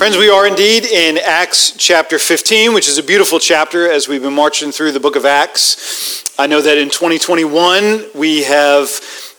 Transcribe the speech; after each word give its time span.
Friends, 0.00 0.16
we 0.16 0.30
are 0.30 0.46
indeed 0.46 0.86
in 0.86 1.18
Acts 1.18 1.72
chapter 1.76 2.18
15, 2.18 2.72
which 2.72 2.88
is 2.88 2.96
a 2.96 3.02
beautiful 3.02 3.38
chapter 3.38 3.92
as 3.92 4.08
we've 4.08 4.22
been 4.22 4.32
marching 4.32 4.72
through 4.72 4.92
the 4.92 4.98
book 4.98 5.14
of 5.14 5.26
Acts. 5.26 6.24
I 6.38 6.46
know 6.46 6.62
that 6.62 6.78
in 6.78 6.88
2021 6.88 8.06
we 8.14 8.44
have 8.44 8.88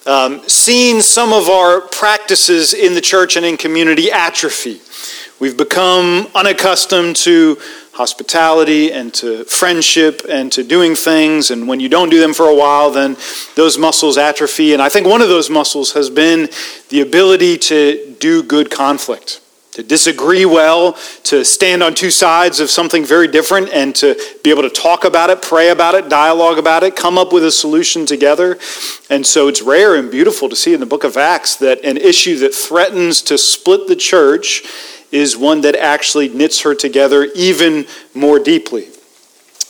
um, 0.06 0.48
seen 0.48 1.02
some 1.02 1.34
of 1.34 1.50
our 1.50 1.82
practices 1.82 2.76
in 2.76 2.94
the 2.94 3.02
church 3.02 3.38
and 3.38 3.44
in 3.44 3.58
community 3.58 4.12
atrophy. 4.12 4.82
We've 5.40 5.58
become 5.58 6.28
unaccustomed 6.36 7.16
to 7.16 7.58
hospitality 7.94 8.94
and 8.94 9.12
to 9.16 9.46
friendship 9.46 10.22
and 10.30 10.52
to 10.52 10.64
doing 10.64 10.94
things. 10.94 11.50
And 11.50 11.68
when 11.68 11.80
you 11.80 11.90
don't 11.90 12.12
do 12.12 12.20
them 12.20 12.36
for 12.36 12.46
a 12.46 12.56
while, 12.56 12.92
then 12.92 13.18
those 13.56 13.80
muscles 13.80 14.16
atrophy. 14.16 14.74
And 14.74 14.82
I 14.84 14.90
think 14.90 15.08
one 15.08 15.24
of 15.24 15.28
those 15.28 15.50
muscles 15.50 15.94
has 15.94 16.12
been 16.12 16.50
the 16.90 17.02
ability 17.02 17.58
to 17.58 18.16
do 18.20 18.44
good 18.44 18.70
conflict 18.70 19.42
to 19.72 19.84
disagree 19.84 20.46
well, 20.46 20.94
to 21.24 21.46
stand 21.46 21.82
on 21.82 21.96
two 21.96 22.12
sides 22.12 22.60
of 22.60 22.70
something 22.70 23.06
very 23.06 23.28
different, 23.28 23.70
and 23.70 23.96
to 23.96 24.20
be 24.44 24.50
able 24.50 24.64
to 24.64 24.70
talk 24.70 25.06
about 25.06 25.30
it, 25.30 25.42
pray 25.42 25.70
about 25.70 25.96
it, 25.96 26.10
dialogue 26.10 26.58
about 26.58 26.84
it, 26.84 26.96
come 26.96 27.18
up 27.18 27.32
with 27.32 27.44
a 27.46 27.52
solution 27.52 28.06
together. 28.06 28.60
And 29.10 29.26
so 29.26 29.48
it's 29.48 29.62
rare 29.62 29.96
and 29.96 30.12
beautiful 30.12 30.50
to 30.50 30.56
see 30.56 30.74
in 30.74 30.82
the 30.82 30.86
book 30.86 31.04
of 31.04 31.16
Acts 31.16 31.56
that 31.58 31.84
an 31.86 31.98
issue 31.98 32.38
that 32.40 32.54
threatens 32.54 33.22
to 33.24 33.38
split 33.38 33.88
the 33.88 33.96
church 33.96 34.64
is 35.12 35.38
one 35.38 35.62
that 35.62 35.76
actually 35.76 36.30
knits 36.30 36.62
her 36.62 36.76
together 36.76 37.26
even 37.36 37.86
more 38.14 38.40
deeply. 38.40 38.88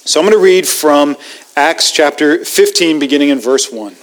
So 0.03 0.19
I'm 0.19 0.25
going 0.25 0.37
to 0.37 0.43
read 0.43 0.67
from 0.67 1.15
Acts 1.55 1.91
chapter 1.91 2.43
15, 2.43 2.97
beginning 2.97 3.29
in 3.29 3.39
verse 3.39 3.71
1. 3.71 3.95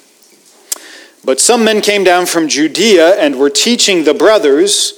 But 1.24 1.40
some 1.40 1.64
men 1.64 1.80
came 1.80 2.04
down 2.04 2.26
from 2.26 2.48
Judea 2.48 3.16
and 3.16 3.36
were 3.36 3.50
teaching 3.50 4.04
the 4.04 4.14
brothers 4.14 4.97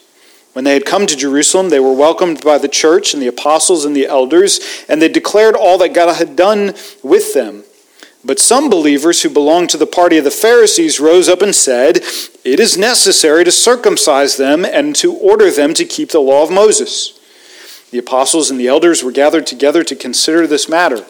When 0.53 0.65
they 0.65 0.73
had 0.73 0.85
come 0.85 1.07
to 1.07 1.15
Jerusalem, 1.15 1.69
they 1.69 1.79
were 1.79 1.93
welcomed 1.93 2.43
by 2.43 2.57
the 2.57 2.67
church 2.67 3.13
and 3.13 3.21
the 3.21 3.27
apostles 3.27 3.85
and 3.85 3.95
the 3.95 4.07
elders, 4.07 4.59
and 4.89 5.01
they 5.01 5.07
declared 5.07 5.55
all 5.55 5.77
that 5.77 5.93
God 5.93 6.15
had 6.15 6.35
done 6.35 6.73
with 7.01 7.33
them. 7.33 7.63
But 8.23 8.39
some 8.39 8.69
believers 8.69 9.21
who 9.21 9.29
belonged 9.29 9.69
to 9.71 9.77
the 9.77 9.87
party 9.87 10.17
of 10.17 10.23
the 10.23 10.31
Pharisees 10.31 10.99
rose 10.99 11.27
up 11.27 11.41
and 11.41 11.55
said, 11.55 11.97
It 12.43 12.59
is 12.59 12.77
necessary 12.77 13.43
to 13.45 13.51
circumcise 13.51 14.37
them 14.37 14.63
and 14.63 14.95
to 14.97 15.13
order 15.13 15.49
them 15.49 15.73
to 15.73 15.85
keep 15.85 16.11
the 16.11 16.19
law 16.19 16.43
of 16.43 16.51
Moses. 16.51 17.17
The 17.89 17.97
apostles 17.97 18.51
and 18.51 18.59
the 18.59 18.67
elders 18.67 19.03
were 19.03 19.11
gathered 19.11 19.47
together 19.47 19.83
to 19.83 19.95
consider 19.95 20.45
this 20.45 20.69
matter. 20.69 21.05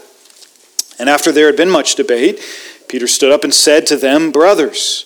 And 0.97 1.09
after 1.09 1.31
there 1.31 1.47
had 1.47 1.57
been 1.57 1.69
much 1.69 1.95
debate, 1.95 2.39
Peter 2.87 3.07
stood 3.07 3.31
up 3.31 3.43
and 3.43 3.53
said 3.53 3.85
to 3.87 3.97
them, 3.97 4.31
Brothers, 4.31 5.05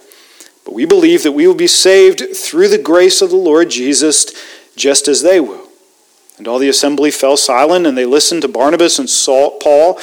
But 0.65 0.73
we 0.73 0.85
believe 0.85 1.23
that 1.23 1.31
we 1.31 1.47
will 1.47 1.55
be 1.55 1.67
saved 1.67 2.35
through 2.35 2.67
the 2.67 2.77
grace 2.77 3.21
of 3.21 3.29
the 3.29 3.35
Lord 3.35 3.69
Jesus, 3.69 4.25
just 4.75 5.07
as 5.07 5.21
they 5.21 5.39
will. 5.39 5.67
And 6.37 6.47
all 6.47 6.59
the 6.59 6.69
assembly 6.69 7.11
fell 7.11 7.37
silent, 7.37 7.85
and 7.85 7.97
they 7.97 8.05
listened 8.05 8.41
to 8.41 8.47
Barnabas 8.47 8.97
and 8.97 9.09
Saul, 9.09 9.59
Paul 9.59 9.99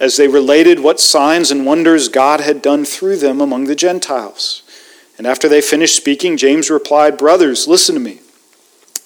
as 0.00 0.16
they 0.16 0.28
related 0.28 0.80
what 0.80 1.00
signs 1.00 1.50
and 1.50 1.66
wonders 1.66 2.08
God 2.08 2.40
had 2.40 2.62
done 2.62 2.84
through 2.84 3.16
them 3.16 3.40
among 3.40 3.64
the 3.64 3.74
Gentiles. 3.74 4.62
And 5.16 5.26
after 5.26 5.48
they 5.48 5.60
finished 5.60 5.96
speaking, 5.96 6.36
James 6.36 6.70
replied, 6.70 7.18
Brothers, 7.18 7.66
listen 7.66 7.94
to 7.94 8.00
me. 8.00 8.20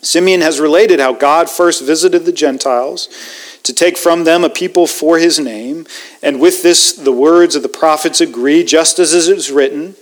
Simeon 0.02 0.40
has 0.40 0.60
related 0.60 0.98
how 0.98 1.12
God 1.12 1.48
first 1.48 1.82
visited 1.82 2.24
the 2.24 2.32
Gentiles 2.32 3.08
to 3.62 3.72
take 3.72 3.96
from 3.96 4.24
them 4.24 4.42
a 4.42 4.50
people 4.50 4.86
for 4.86 5.18
his 5.18 5.38
name, 5.38 5.86
and 6.22 6.40
with 6.40 6.62
this 6.62 6.92
the 6.92 7.12
words 7.12 7.54
of 7.54 7.62
the 7.62 7.68
prophets 7.68 8.20
agree, 8.20 8.64
just 8.64 8.98
as 8.98 9.14
it 9.14 9.36
is 9.36 9.52
written. 9.52 9.94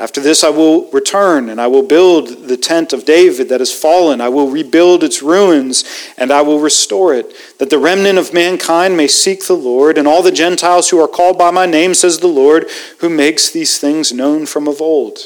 After 0.00 0.18
this, 0.18 0.42
I 0.42 0.48
will 0.48 0.90
return 0.92 1.50
and 1.50 1.60
I 1.60 1.66
will 1.66 1.82
build 1.82 2.48
the 2.48 2.56
tent 2.56 2.94
of 2.94 3.04
David 3.04 3.50
that 3.50 3.60
has 3.60 3.70
fallen. 3.70 4.22
I 4.22 4.30
will 4.30 4.48
rebuild 4.48 5.04
its 5.04 5.20
ruins 5.20 5.84
and 6.16 6.32
I 6.32 6.40
will 6.40 6.58
restore 6.58 7.12
it, 7.14 7.30
that 7.58 7.68
the 7.68 7.78
remnant 7.78 8.18
of 8.18 8.32
mankind 8.32 8.96
may 8.96 9.06
seek 9.06 9.46
the 9.46 9.56
Lord, 9.56 9.98
and 9.98 10.08
all 10.08 10.22
the 10.22 10.32
Gentiles 10.32 10.88
who 10.88 10.98
are 10.98 11.06
called 11.06 11.36
by 11.36 11.50
my 11.50 11.66
name, 11.66 11.92
says 11.92 12.18
the 12.18 12.28
Lord, 12.28 12.70
who 13.00 13.10
makes 13.10 13.50
these 13.50 13.78
things 13.78 14.10
known 14.10 14.46
from 14.46 14.66
of 14.66 14.80
old. 14.80 15.18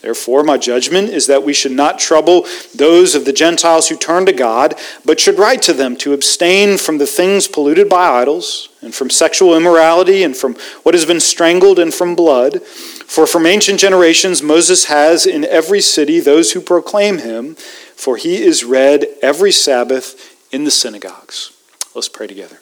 Therefore, 0.00 0.44
my 0.44 0.58
judgment 0.58 1.08
is 1.08 1.26
that 1.26 1.42
we 1.42 1.52
should 1.52 1.72
not 1.72 1.98
trouble 1.98 2.46
those 2.74 3.16
of 3.16 3.24
the 3.24 3.32
Gentiles 3.32 3.88
who 3.88 3.96
turn 3.96 4.26
to 4.26 4.32
God, 4.32 4.76
but 5.04 5.18
should 5.18 5.38
write 5.38 5.60
to 5.62 5.72
them 5.72 5.96
to 5.96 6.12
abstain 6.12 6.78
from 6.78 6.98
the 6.98 7.06
things 7.06 7.48
polluted 7.48 7.88
by 7.88 8.06
idols, 8.06 8.68
and 8.80 8.94
from 8.94 9.10
sexual 9.10 9.56
immorality, 9.56 10.22
and 10.22 10.36
from 10.36 10.54
what 10.84 10.94
has 10.94 11.04
been 11.04 11.18
strangled, 11.18 11.80
and 11.80 11.92
from 11.92 12.14
blood. 12.14 12.62
For 12.62 13.26
from 13.26 13.44
ancient 13.44 13.80
generations 13.80 14.40
Moses 14.40 14.84
has 14.84 15.26
in 15.26 15.44
every 15.44 15.80
city 15.80 16.20
those 16.20 16.52
who 16.52 16.60
proclaim 16.60 17.18
him, 17.18 17.56
for 17.56 18.16
he 18.16 18.40
is 18.40 18.62
read 18.62 19.06
every 19.20 19.50
Sabbath 19.50 20.36
in 20.52 20.62
the 20.62 20.70
synagogues. 20.70 21.50
Let's 21.94 22.08
pray 22.08 22.28
together. 22.28 22.60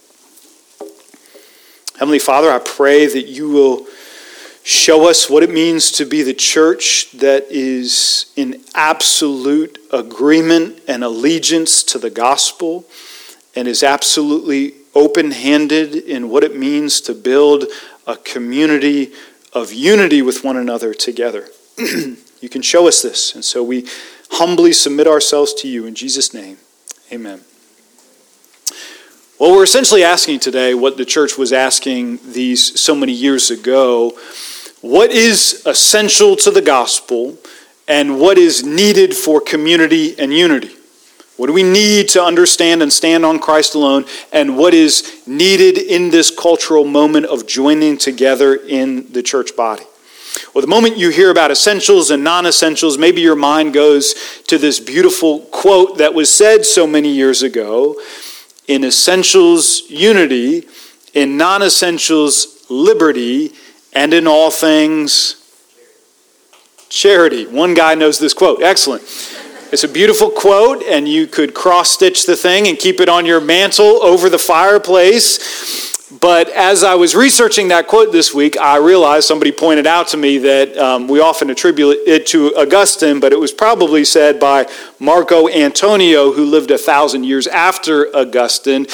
Heavenly 1.98 2.19
Father, 2.19 2.50
I 2.50 2.60
pray 2.60 3.06
that 3.06 3.26
you 3.26 3.50
will 3.50 3.86
show 4.66 5.09
us 5.09 5.31
what 5.31 5.44
it 5.44 5.50
means 5.50 5.93
to 5.93 6.04
be 6.04 6.25
the 6.25 6.34
church 6.34 7.12
that 7.12 7.47
is 7.50 8.32
in 8.34 8.60
absolute 8.75 9.78
agreement 9.93 10.77
and 10.88 11.04
allegiance 11.04 11.84
to 11.84 12.00
the 12.00 12.10
gospel 12.10 12.84
and 13.55 13.69
is 13.69 13.84
absolutely 13.84 14.75
open 14.93 15.31
handed 15.31 15.94
in 15.94 16.28
what 16.28 16.43
it 16.43 16.56
means 16.56 17.00
to 17.00 17.15
build 17.15 17.66
a 18.09 18.16
community 18.16 19.12
of 19.53 19.72
unity 19.72 20.21
with 20.21 20.43
one 20.43 20.56
another 20.56 20.93
together. 20.93 21.47
you 21.78 22.49
can 22.50 22.60
show 22.60 22.88
us 22.88 23.03
this. 23.03 23.37
And 23.37 23.44
so 23.44 23.62
we 23.62 23.87
humbly 24.32 24.72
submit 24.72 25.06
ourselves 25.06 25.55
to 25.55 25.69
you 25.69 25.87
in 25.87 25.94
Jesus' 25.94 26.34
name. 26.34 26.56
Amen. 27.12 27.43
Well, 29.38 29.53
we're 29.53 29.62
essentially 29.62 30.03
asking 30.03 30.41
today 30.41 30.75
what 30.75 30.97
the 30.97 31.05
church 31.05 31.38
was 31.38 31.53
asking 31.53 32.19
these 32.32 32.81
so 32.81 32.97
many 32.97 33.12
years 33.12 33.49
ago. 33.49 34.19
What 34.81 35.10
is 35.10 35.62
essential 35.66 36.37
to 36.37 36.50
the 36.50 36.62
gospel 36.62 37.38
and 37.88 38.20
what 38.20 38.38
is 38.38 38.64
needed 38.64 39.14
for 39.14 39.41
community 39.41 40.19
and 40.19 40.32
unity? 40.32 40.76
What 41.37 41.48
do 41.48 41.53
we 41.53 41.62
need 41.62 42.09
to 42.10 42.22
understand 42.22 42.82
and 42.82 42.92
stand 42.92 43.25
on 43.25 43.38
Christ 43.38 43.75
alone? 43.75 44.06
And 44.32 44.56
what 44.56 44.75
is 44.75 45.22
needed 45.26 45.76
in 45.78 46.10
this 46.10 46.31
cultural 46.34 46.84
moment 46.84 47.26
of 47.26 47.47
joining 47.47 47.99
together 47.99 48.55
in 48.55 49.12
the 49.12 49.23
church 49.23 49.55
body? 49.55 49.84
Well, 50.55 50.62
the 50.62 50.69
moment 50.69 50.96
you 50.96 51.11
hear 51.11 51.31
about 51.31 51.50
essentials 51.50 52.11
and 52.11 52.25
non 52.25 52.46
essentials, 52.46 52.99
maybe 52.99 53.20
your 53.20 53.37
mind 53.37 53.75
goes 53.75 54.14
to 54.49 54.58
this 54.58 54.81
beautiful 54.81 55.40
quote 55.40 55.99
that 55.99 56.14
was 56.14 56.32
said 56.32 56.64
so 56.64 56.87
many 56.87 57.11
years 57.11 57.43
ago 57.43 58.00
in 58.67 58.84
essentials, 58.84 59.82
unity, 59.88 60.67
in 61.14 61.37
non 61.37 61.62
essentials, 61.62 62.64
liberty, 62.69 63.52
and 63.96 64.12
in 64.12 64.26
all 64.26 64.50
things, 64.50 65.43
charity. 66.90 67.46
One 67.46 67.72
guy 67.72 67.94
knows 67.94 68.19
this 68.19 68.34
quote. 68.34 68.62
Excellent. 68.62 69.02
It's 69.72 69.84
a 69.84 69.88
beautiful 69.88 70.31
quote, 70.31 70.82
and 70.82 71.08
you 71.08 71.26
could 71.26 71.54
cross 71.54 71.93
stitch 71.93 72.26
the 72.26 72.37
thing 72.37 72.69
and 72.69 72.78
keep 72.78 73.00
it 73.00 73.08
on 73.08 73.25
your 73.25 73.40
mantle 73.40 74.02
over 74.02 74.28
the 74.28 74.38
fireplace. 74.38 76.10
But 76.20 76.50
as 76.50 76.84
I 76.84 76.94
was 76.94 77.16
researching 77.16 77.69
that 77.69 77.88
quote 77.88 78.12
this 78.12 78.34
week, 78.34 78.58
I 78.58 78.76
realized 78.76 79.26
somebody 79.26 79.50
pointed 79.50 79.87
out 79.87 80.08
to 80.08 80.19
me 80.19 80.38
that 80.38 80.76
um, 80.76 81.08
we 81.08 81.20
often 81.20 81.49
attribute 81.49 81.96
it 82.06 82.26
to 82.28 82.54
Augustine, 82.54 83.19
but 83.19 83.32
it 83.32 83.40
was 83.40 83.50
probably 83.50 84.04
said 84.04 84.38
by 84.38 84.69
Marco 85.00 85.49
Antonio, 85.49 86.32
who 86.32 86.44
lived 86.44 86.70
a 86.70 86.78
thousand 86.78 87.25
years 87.25 87.46
after 87.46 88.14
Augustine. 88.14 88.87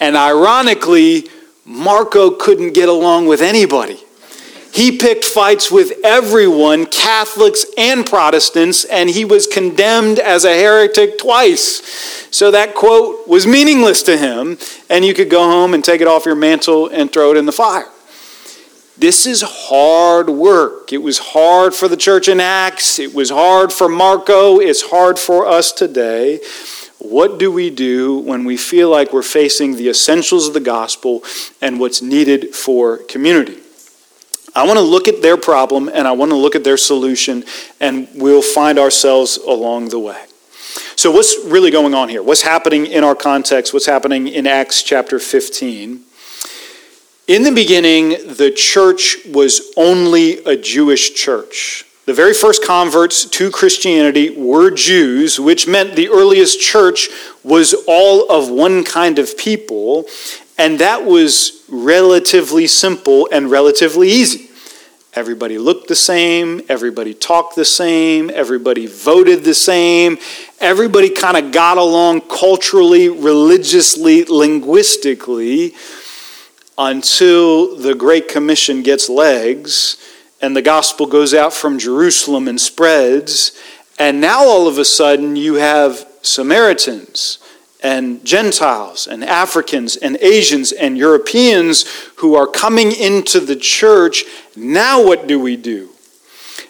And 0.00 0.16
ironically, 0.16 1.28
Marco 1.66 2.30
couldn't 2.30 2.72
get 2.72 2.88
along 2.88 3.26
with 3.26 3.42
anybody. 3.42 4.00
He 4.76 4.98
picked 4.98 5.24
fights 5.24 5.70
with 5.70 5.94
everyone, 6.04 6.84
Catholics 6.84 7.64
and 7.78 8.04
Protestants, 8.04 8.84
and 8.84 9.08
he 9.08 9.24
was 9.24 9.46
condemned 9.46 10.18
as 10.18 10.44
a 10.44 10.54
heretic 10.54 11.16
twice. 11.16 12.28
So 12.30 12.50
that 12.50 12.74
quote 12.74 13.26
was 13.26 13.46
meaningless 13.46 14.02
to 14.02 14.18
him, 14.18 14.58
and 14.90 15.02
you 15.02 15.14
could 15.14 15.30
go 15.30 15.44
home 15.44 15.72
and 15.72 15.82
take 15.82 16.02
it 16.02 16.06
off 16.06 16.26
your 16.26 16.34
mantle 16.34 16.88
and 16.88 17.10
throw 17.10 17.30
it 17.30 17.38
in 17.38 17.46
the 17.46 17.52
fire. 17.52 17.86
This 18.98 19.24
is 19.24 19.42
hard 19.46 20.28
work. 20.28 20.92
It 20.92 21.02
was 21.02 21.20
hard 21.20 21.72
for 21.72 21.88
the 21.88 21.96
church 21.96 22.28
in 22.28 22.38
Acts. 22.38 22.98
It 22.98 23.14
was 23.14 23.30
hard 23.30 23.72
for 23.72 23.88
Marco. 23.88 24.60
It's 24.60 24.90
hard 24.90 25.18
for 25.18 25.46
us 25.46 25.72
today. 25.72 26.40
What 26.98 27.38
do 27.38 27.50
we 27.50 27.70
do 27.70 28.18
when 28.18 28.44
we 28.44 28.58
feel 28.58 28.90
like 28.90 29.10
we're 29.10 29.22
facing 29.22 29.76
the 29.76 29.88
essentials 29.88 30.46
of 30.46 30.52
the 30.52 30.60
gospel 30.60 31.24
and 31.62 31.80
what's 31.80 32.02
needed 32.02 32.54
for 32.54 32.98
community? 32.98 33.62
I 34.56 34.64
want 34.66 34.78
to 34.78 34.84
look 34.84 35.06
at 35.06 35.20
their 35.20 35.36
problem 35.36 35.90
and 35.92 36.08
I 36.08 36.12
want 36.12 36.30
to 36.30 36.36
look 36.36 36.56
at 36.56 36.64
their 36.64 36.78
solution, 36.78 37.44
and 37.78 38.08
we'll 38.14 38.40
find 38.40 38.78
ourselves 38.78 39.36
along 39.36 39.90
the 39.90 39.98
way. 39.98 40.24
So, 40.96 41.10
what's 41.10 41.36
really 41.44 41.70
going 41.70 41.92
on 41.92 42.08
here? 42.08 42.22
What's 42.22 42.40
happening 42.40 42.86
in 42.86 43.04
our 43.04 43.14
context? 43.14 43.74
What's 43.74 43.84
happening 43.84 44.28
in 44.28 44.46
Acts 44.46 44.82
chapter 44.82 45.18
15? 45.18 46.00
In 47.28 47.42
the 47.42 47.52
beginning, 47.52 48.10
the 48.10 48.50
church 48.50 49.18
was 49.28 49.74
only 49.76 50.42
a 50.44 50.56
Jewish 50.56 51.14
church. 51.14 51.84
The 52.06 52.14
very 52.14 52.32
first 52.32 52.64
converts 52.64 53.26
to 53.26 53.50
Christianity 53.50 54.30
were 54.30 54.70
Jews, 54.70 55.38
which 55.38 55.66
meant 55.66 55.96
the 55.96 56.08
earliest 56.08 56.60
church 56.60 57.10
was 57.42 57.74
all 57.86 58.30
of 58.30 58.48
one 58.48 58.84
kind 58.84 59.18
of 59.18 59.36
people, 59.36 60.06
and 60.56 60.78
that 60.78 61.04
was 61.04 61.64
relatively 61.68 62.66
simple 62.68 63.28
and 63.30 63.50
relatively 63.50 64.08
easy. 64.08 64.45
Everybody 65.16 65.56
looked 65.56 65.88
the 65.88 65.96
same, 65.96 66.60
everybody 66.68 67.14
talked 67.14 67.56
the 67.56 67.64
same, 67.64 68.28
everybody 68.28 68.86
voted 68.86 69.44
the 69.44 69.54
same, 69.54 70.18
everybody 70.60 71.08
kind 71.08 71.38
of 71.38 71.52
got 71.52 71.78
along 71.78 72.20
culturally, 72.20 73.08
religiously, 73.08 74.24
linguistically 74.24 75.72
until 76.76 77.76
the 77.76 77.94
Great 77.94 78.28
Commission 78.28 78.82
gets 78.82 79.08
legs 79.08 79.96
and 80.42 80.54
the 80.54 80.60
gospel 80.60 81.06
goes 81.06 81.32
out 81.32 81.54
from 81.54 81.78
Jerusalem 81.78 82.46
and 82.46 82.60
spreads. 82.60 83.58
And 83.98 84.20
now 84.20 84.44
all 84.44 84.68
of 84.68 84.76
a 84.76 84.84
sudden 84.84 85.34
you 85.34 85.54
have 85.54 86.06
Samaritans 86.20 87.38
and 87.82 88.24
Gentiles 88.24 89.06
and 89.06 89.22
Africans 89.24 89.96
and 89.96 90.16
Asians 90.16 90.72
and 90.72 90.96
Europeans 90.96 91.84
who 92.16 92.34
are 92.34 92.46
coming 92.46 92.92
into 92.92 93.40
the 93.40 93.56
church. 93.56 94.24
Now, 94.56 95.04
what 95.04 95.26
do 95.26 95.38
we 95.38 95.56
do? 95.56 95.90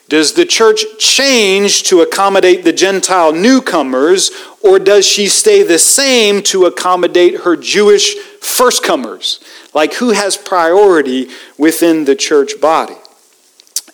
Does 0.09 0.35
the 0.35 0.47
church 0.47 0.85
change 0.99 1.83
to 1.85 2.01
accommodate 2.01 2.63
the 2.63 2.73
Gentile 2.73 3.33
newcomers, 3.33 4.31
or 4.63 4.79
does 4.79 5.05
she 5.05 5.27
stay 5.27 5.65
the 5.65 5.81
same 5.81 6.43
to 6.45 6.67
accommodate 6.67 7.41
her 7.41 7.57
Jewish 7.57 8.15
firstcomers? 8.41 9.43
Like, 9.75 9.95
who 9.95 10.11
has 10.11 10.37
priority 10.37 11.29
within 11.59 12.05
the 12.05 12.15
church 12.15 12.61
body? 12.61 12.95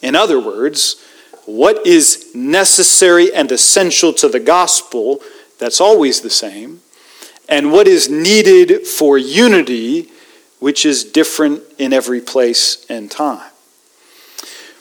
In 0.03 0.15
other 0.15 0.39
words, 0.39 1.03
what 1.47 1.87
is 1.87 2.31
necessary 2.35 3.33
and 3.33 3.51
essential 3.51 4.13
to 4.15 4.29
the 4.29 4.41
gospel, 4.41 5.21
that's 5.59 5.81
always 5.81 6.21
the 6.21 6.31
same, 6.31 6.82
and 7.49 7.73
what 7.73 7.89
is 7.89 8.09
needed 8.09 8.87
for 8.87 9.19
unity, 9.19 10.11
which 10.59 10.87
is 10.87 11.05
different 11.05 11.63
in 11.79 11.93
every 11.93 12.21
place 12.21 12.87
and 12.89 13.11
time. 13.11 13.51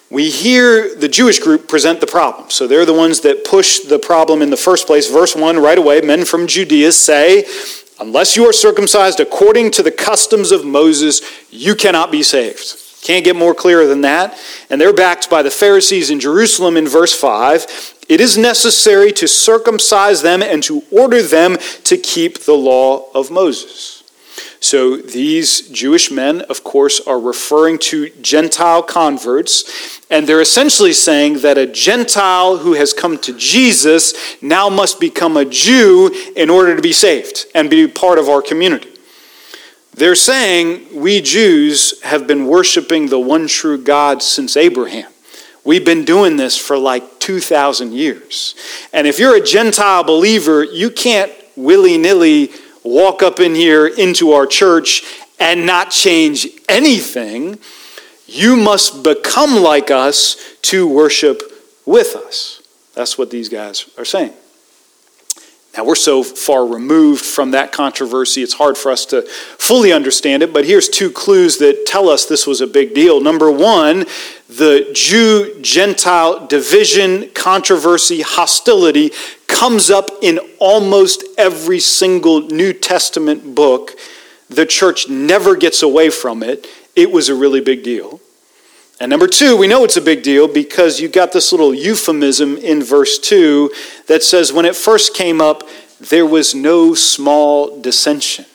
We 0.09 0.29
hear 0.29 0.93
the 0.93 1.07
Jewish 1.07 1.39
group 1.39 1.69
present 1.69 2.01
the 2.01 2.07
problem. 2.07 2.49
So 2.49 2.67
they're 2.67 2.85
the 2.85 2.93
ones 2.93 3.21
that 3.21 3.45
push 3.45 3.79
the 3.79 3.97
problem 3.97 4.41
in 4.41 4.49
the 4.49 4.57
first 4.57 4.85
place. 4.85 5.09
Verse 5.09 5.35
1, 5.35 5.57
right 5.57 5.77
away, 5.77 6.01
men 6.01 6.25
from 6.25 6.47
Judea 6.47 6.91
say, 6.91 7.45
Unless 7.97 8.35
you 8.35 8.45
are 8.45 8.51
circumcised 8.51 9.19
according 9.19 9.71
to 9.71 9.83
the 9.83 9.91
customs 9.91 10.51
of 10.51 10.65
Moses, 10.65 11.21
you 11.49 11.75
cannot 11.75 12.11
be 12.11 12.23
saved. 12.23 12.75
Can't 13.01 13.23
get 13.23 13.35
more 13.35 13.55
clear 13.55 13.87
than 13.87 14.01
that. 14.01 14.37
And 14.69 14.81
they're 14.81 14.93
backed 14.93 15.29
by 15.29 15.43
the 15.43 15.51
Pharisees 15.51 16.09
in 16.09 16.19
Jerusalem 16.19 16.77
in 16.77 16.87
verse 16.87 17.17
5. 17.17 17.95
It 18.11 18.19
is 18.19 18.37
necessary 18.37 19.13
to 19.13 19.25
circumcise 19.25 20.21
them 20.21 20.43
and 20.43 20.61
to 20.63 20.83
order 20.91 21.21
them 21.21 21.57
to 21.85 21.95
keep 21.95 22.39
the 22.39 22.57
law 22.57 23.09
of 23.13 23.31
Moses. 23.31 24.03
So 24.59 24.97
these 24.97 25.69
Jewish 25.69 26.11
men, 26.11 26.41
of 26.41 26.61
course, 26.61 26.99
are 27.07 27.17
referring 27.17 27.79
to 27.79 28.09
Gentile 28.21 28.83
converts, 28.83 30.01
and 30.09 30.27
they're 30.27 30.41
essentially 30.41 30.91
saying 30.91 31.39
that 31.39 31.57
a 31.57 31.65
Gentile 31.65 32.57
who 32.57 32.73
has 32.73 32.91
come 32.91 33.17
to 33.19 33.31
Jesus 33.37 34.41
now 34.41 34.67
must 34.67 34.99
become 34.99 35.37
a 35.37 35.45
Jew 35.45 36.11
in 36.35 36.49
order 36.49 36.75
to 36.75 36.81
be 36.81 36.91
saved 36.91 37.45
and 37.55 37.69
be 37.69 37.87
part 37.87 38.19
of 38.19 38.27
our 38.27 38.41
community. 38.41 38.89
They're 39.93 40.15
saying 40.15 40.99
we 40.99 41.21
Jews 41.21 42.01
have 42.03 42.27
been 42.27 42.45
worshiping 42.45 43.07
the 43.07 43.21
one 43.21 43.47
true 43.47 43.81
God 43.81 44.21
since 44.21 44.57
Abraham. 44.57 45.09
We've 45.63 45.85
been 45.85 46.03
doing 46.03 46.35
this 46.35 46.57
for 46.57 46.77
like 46.77 47.03
2,000 47.21 47.93
years. 47.93 48.55
And 48.91 49.07
if 49.07 49.19
you're 49.19 49.35
a 49.35 49.41
Gentile 49.41 50.03
believer, 50.03 50.63
you 50.63 50.89
can't 50.89 51.31
willy 51.55 51.97
nilly 51.97 52.51
walk 52.83 53.23
up 53.23 53.39
in 53.39 53.55
here 53.55 53.87
into 53.87 54.31
our 54.31 54.45
church 54.45 55.03
and 55.39 55.65
not 55.65 55.91
change 55.91 56.47
anything. 56.67 57.59
You 58.27 58.55
must 58.55 59.03
become 59.03 59.61
like 59.61 59.91
us 59.91 60.35
to 60.63 60.87
worship 60.87 61.41
with 61.85 62.15
us. 62.15 62.61
That's 62.93 63.17
what 63.17 63.29
these 63.29 63.49
guys 63.49 63.89
are 63.97 64.05
saying. 64.05 64.33
Now, 65.77 65.85
we're 65.85 65.95
so 65.95 66.21
far 66.21 66.65
removed 66.65 67.23
from 67.23 67.51
that 67.51 67.71
controversy, 67.71 68.43
it's 68.43 68.55
hard 68.55 68.77
for 68.77 68.91
us 68.91 69.05
to 69.07 69.21
fully 69.21 69.93
understand 69.93 70.43
it, 70.43 70.51
but 70.51 70.65
here's 70.65 70.89
two 70.89 71.09
clues 71.09 71.59
that 71.59 71.85
tell 71.85 72.09
us 72.09 72.25
this 72.25 72.45
was 72.45 72.59
a 72.59 72.67
big 72.67 72.93
deal. 72.93 73.21
Number 73.21 73.49
one, 73.49 74.05
the 74.49 74.91
Jew 74.93 75.57
Gentile 75.61 76.45
division, 76.45 77.29
controversy, 77.29 78.21
hostility 78.21 79.11
comes 79.47 79.89
up 79.89 80.09
in 80.21 80.39
almost 80.59 81.23
every 81.37 81.79
single 81.79 82.41
New 82.41 82.73
Testament 82.73 83.55
book. 83.55 83.91
The 84.49 84.65
church 84.65 85.07
never 85.07 85.55
gets 85.55 85.81
away 85.81 86.09
from 86.09 86.43
it. 86.43 86.67
It 86.97 87.13
was 87.13 87.29
a 87.29 87.35
really 87.35 87.61
big 87.61 87.81
deal. 87.81 88.19
And 89.01 89.09
number 89.09 89.25
two, 89.25 89.57
we 89.57 89.65
know 89.65 89.83
it's 89.83 89.97
a 89.97 90.01
big 90.01 90.21
deal 90.21 90.47
because 90.47 90.99
you 90.99 91.07
got 91.07 91.31
this 91.31 91.51
little 91.51 91.73
euphemism 91.73 92.55
in 92.57 92.83
verse 92.83 93.17
2 93.17 93.71
that 94.05 94.21
says, 94.21 94.53
when 94.53 94.63
it 94.63 94.75
first 94.75 95.15
came 95.15 95.41
up, 95.41 95.67
there 95.99 96.23
was 96.23 96.53
no 96.53 96.93
small 96.93 97.81
dissension. 97.81 98.45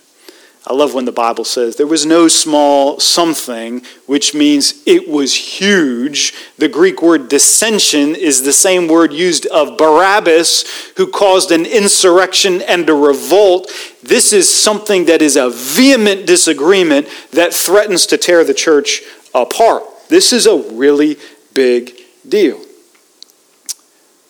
I 0.64 0.72
love 0.72 0.94
when 0.94 1.04
the 1.04 1.10
Bible 1.10 1.42
says 1.42 1.74
there 1.74 1.88
was 1.88 2.06
no 2.06 2.28
small 2.28 3.00
something, 3.00 3.82
which 4.06 4.34
means 4.34 4.84
it 4.86 5.08
was 5.08 5.34
huge. 5.34 6.32
The 6.58 6.68
Greek 6.68 7.02
word 7.02 7.28
dissension 7.28 8.14
is 8.14 8.44
the 8.44 8.52
same 8.52 8.86
word 8.86 9.12
used 9.12 9.46
of 9.46 9.76
Barabbas, 9.76 10.92
who 10.96 11.08
caused 11.08 11.50
an 11.50 11.66
insurrection 11.66 12.62
and 12.62 12.88
a 12.88 12.94
revolt. 12.94 13.68
This 14.00 14.32
is 14.32 14.48
something 14.48 15.06
that 15.06 15.22
is 15.22 15.34
a 15.34 15.50
vehement 15.50 16.24
disagreement 16.24 17.08
that 17.32 17.52
threatens 17.52 18.06
to 18.06 18.16
tear 18.16 18.44
the 18.44 18.54
church 18.54 19.02
apart. 19.34 19.82
This 20.08 20.32
is 20.32 20.46
a 20.46 20.56
really 20.56 21.16
big 21.54 21.92
deal. 22.28 22.60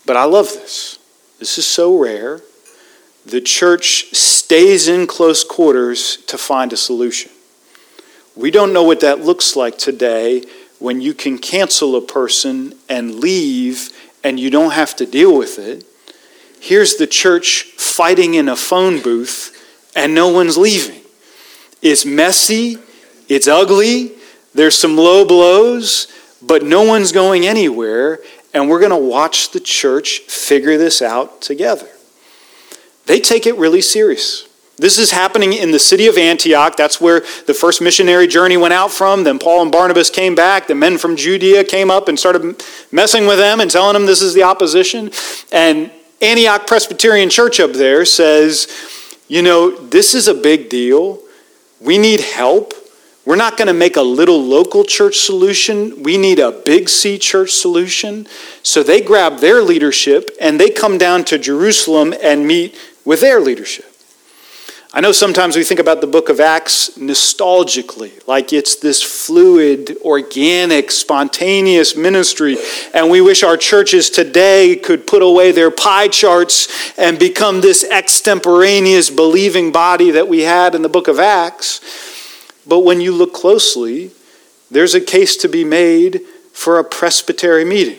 But 0.07 0.17
I 0.17 0.25
love 0.25 0.47
this. 0.47 0.99
This 1.39 1.59
is 1.59 1.67
so 1.67 1.99
rare. 1.99 2.41
The 3.27 3.41
church 3.41 4.15
stays 4.15 4.87
in 4.89 5.07
close 5.07 5.43
quarters 5.43 6.19
to 6.29 6.39
find 6.39 6.73
a 6.73 6.77
solution. 6.77 7.33
We 8.37 8.51
don't 8.51 8.73
know 8.73 8.85
what 8.85 9.01
that 9.01 9.21
looks 9.21 9.57
like 9.57 9.79
today 9.79 10.45
when 10.79 11.01
you 11.01 11.15
can 11.15 11.39
cancel 11.39 11.97
a 11.97 12.01
person 12.01 12.75
and 12.89 13.17
leave 13.17 13.91
and 14.23 14.39
you 14.39 14.51
don't 14.51 14.73
have 14.73 14.95
to 14.97 15.07
deal 15.07 15.37
with 15.37 15.59
it. 15.59 15.85
Here's 16.61 16.97
the 16.97 17.07
church 17.07 17.63
fighting 17.79 18.35
in 18.35 18.49
a 18.49 18.57
phone 18.57 19.03
booth 19.03 19.53
and 19.97 20.15
no 20.15 20.29
one's 20.29 20.57
leaving. 20.57 21.03
It's 21.83 22.05
messy, 22.05 22.79
it's 23.29 23.49
ugly, 23.49 24.16
there's 24.57 24.79
some 24.79 24.97
low 24.97 25.25
blows, 25.25 26.09
but 26.43 26.63
no 26.63 26.83
one's 26.83 27.13
going 27.13 27.47
anywhere, 27.47 28.21
and 28.53 28.69
we're 28.69 28.81
going 28.81 28.91
to 28.91 28.97
watch 28.97 29.51
the 29.51 29.61
church 29.61 30.21
figure 30.21 30.77
this 30.79 31.03
out 31.03 31.41
together. 31.41 31.89
They 33.07 33.21
take 33.21 33.47
it 33.47 33.57
really 33.57 33.81
serious. 33.81 34.49
This 34.79 34.99
is 34.99 35.11
happening 35.11 35.55
in 35.55 35.71
the 35.71 35.79
city 35.79 36.07
of 36.07 36.19
Antioch. 36.19 36.77
That's 36.77 37.01
where 37.01 37.21
the 37.47 37.55
first 37.55 37.81
missionary 37.81 38.27
journey 38.27 38.59
went 38.59 38.75
out 38.75 38.91
from. 38.91 39.25
Then 39.25 39.39
Paul 39.39 39.63
and 39.63 39.73
Barnabas 39.73 40.11
came 40.11 40.35
back. 40.35 40.67
The 40.67 40.75
men 40.75 40.99
from 40.99 41.17
Judea 41.17 41.65
came 41.65 41.91
up 41.91 42.09
and 42.09 42.19
started 42.19 42.63
messing 42.93 43.27
with 43.27 43.39
them 43.39 43.61
and 43.61 43.71
telling 43.71 43.95
them 43.95 44.05
this 44.05 44.21
is 44.21 44.35
the 44.35 44.43
opposition. 44.43 45.11
And 45.51 45.91
Antioch 46.21 46.67
Presbyterian 46.67 47.31
Church 47.31 47.59
up 47.59 47.73
there 47.73 48.05
says, 48.05 48.69
you 49.29 49.41
know, 49.41 49.71
this 49.71 50.15
is 50.15 50.29
a 50.29 50.35
big 50.35 50.69
deal. 50.69 51.21
We 51.81 51.97
need 51.97 52.21
help. 52.21 52.75
We're 53.27 53.35
not 53.35 53.57
going 53.57 53.67
to 53.67 53.75
make 53.75 53.97
a 53.97 54.03
little 54.03 54.41
local 54.41 54.85
church 54.85 55.19
solution. 55.19 56.05
We 56.05 56.17
need 56.17 56.39
a 56.39 56.53
big 56.53 56.89
C 56.89 57.19
church 57.19 57.51
solution. 57.51 58.29
So 58.63 58.85
they 58.85 59.01
grab 59.01 59.41
their 59.41 59.63
leadership 59.63 60.31
and 60.41 60.61
they 60.61 60.71
come 60.71 60.97
down 60.97 61.25
to 61.27 61.39
Jerusalem 61.39 62.15
and 62.23 62.47
meet 62.47 62.77
with 63.05 63.21
their 63.21 63.41
leadership. 63.41 63.93
I 64.93 65.01
know 65.01 65.11
sometimes 65.11 65.57
we 65.57 65.65
think 65.65 65.81
about 65.81 66.01
the 66.01 66.07
book 66.07 66.29
of 66.29 66.39
Acts 66.39 66.91
nostalgically, 66.97 68.27
like 68.27 68.53
it's 68.53 68.77
this 68.77 69.03
fluid, 69.03 69.97
organic, 70.03 70.91
spontaneous 70.91 71.97
ministry, 71.97 72.57
and 72.95 73.11
we 73.11 73.21
wish 73.21 73.43
our 73.43 73.59
churches 73.59 74.09
today 74.09 74.77
could 74.77 75.07
put 75.07 75.21
away 75.21 75.53
their 75.53 75.71
pie 75.71 76.09
charts 76.09 76.97
and 76.97 77.19
become 77.19 77.61
this 77.61 77.85
extemporaneous 77.85 79.11
believing 79.11 79.71
body 79.71 80.13
that 80.13 80.29
we 80.29 80.43
had 80.43 80.75
in 80.75 80.81
the 80.81 80.89
book 80.89 81.09
of 81.09 81.19
Acts. 81.19 82.16
But 82.67 82.81
when 82.81 83.01
you 83.01 83.13
look 83.13 83.33
closely, 83.33 84.11
there's 84.71 84.95
a 84.95 85.01
case 85.01 85.37
to 85.39 85.49
be 85.49 85.65
made 85.65 86.23
for 86.53 86.79
a 86.79 86.85
presbytery 86.85 87.65
meeting. 87.65 87.99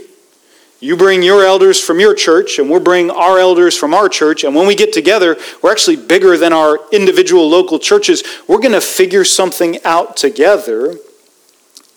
You 0.80 0.96
bring 0.96 1.24
your 1.24 1.44
elders 1.44 1.80
from 1.80 2.00
your 2.00 2.14
church, 2.14 2.60
and 2.60 2.70
we'll 2.70 2.80
bring 2.80 3.10
our 3.10 3.40
elders 3.40 3.76
from 3.76 3.94
our 3.94 4.08
church. 4.08 4.44
And 4.44 4.56
when 4.56 4.68
we 4.68 4.76
get 4.76 4.94
together, 4.94 5.38
we're 5.64 5.72
actually 5.72 5.96
bigger 5.96 6.38
than 6.38 6.54
our 6.54 6.80
individual 6.92 7.50
local 7.50 7.80
churches. 7.80 8.24
We're 8.48 8.60
going 8.60 8.74
to 8.74 8.82
figure 8.82 9.24
something 9.24 9.84
out 9.84 10.18
together. 10.18 10.96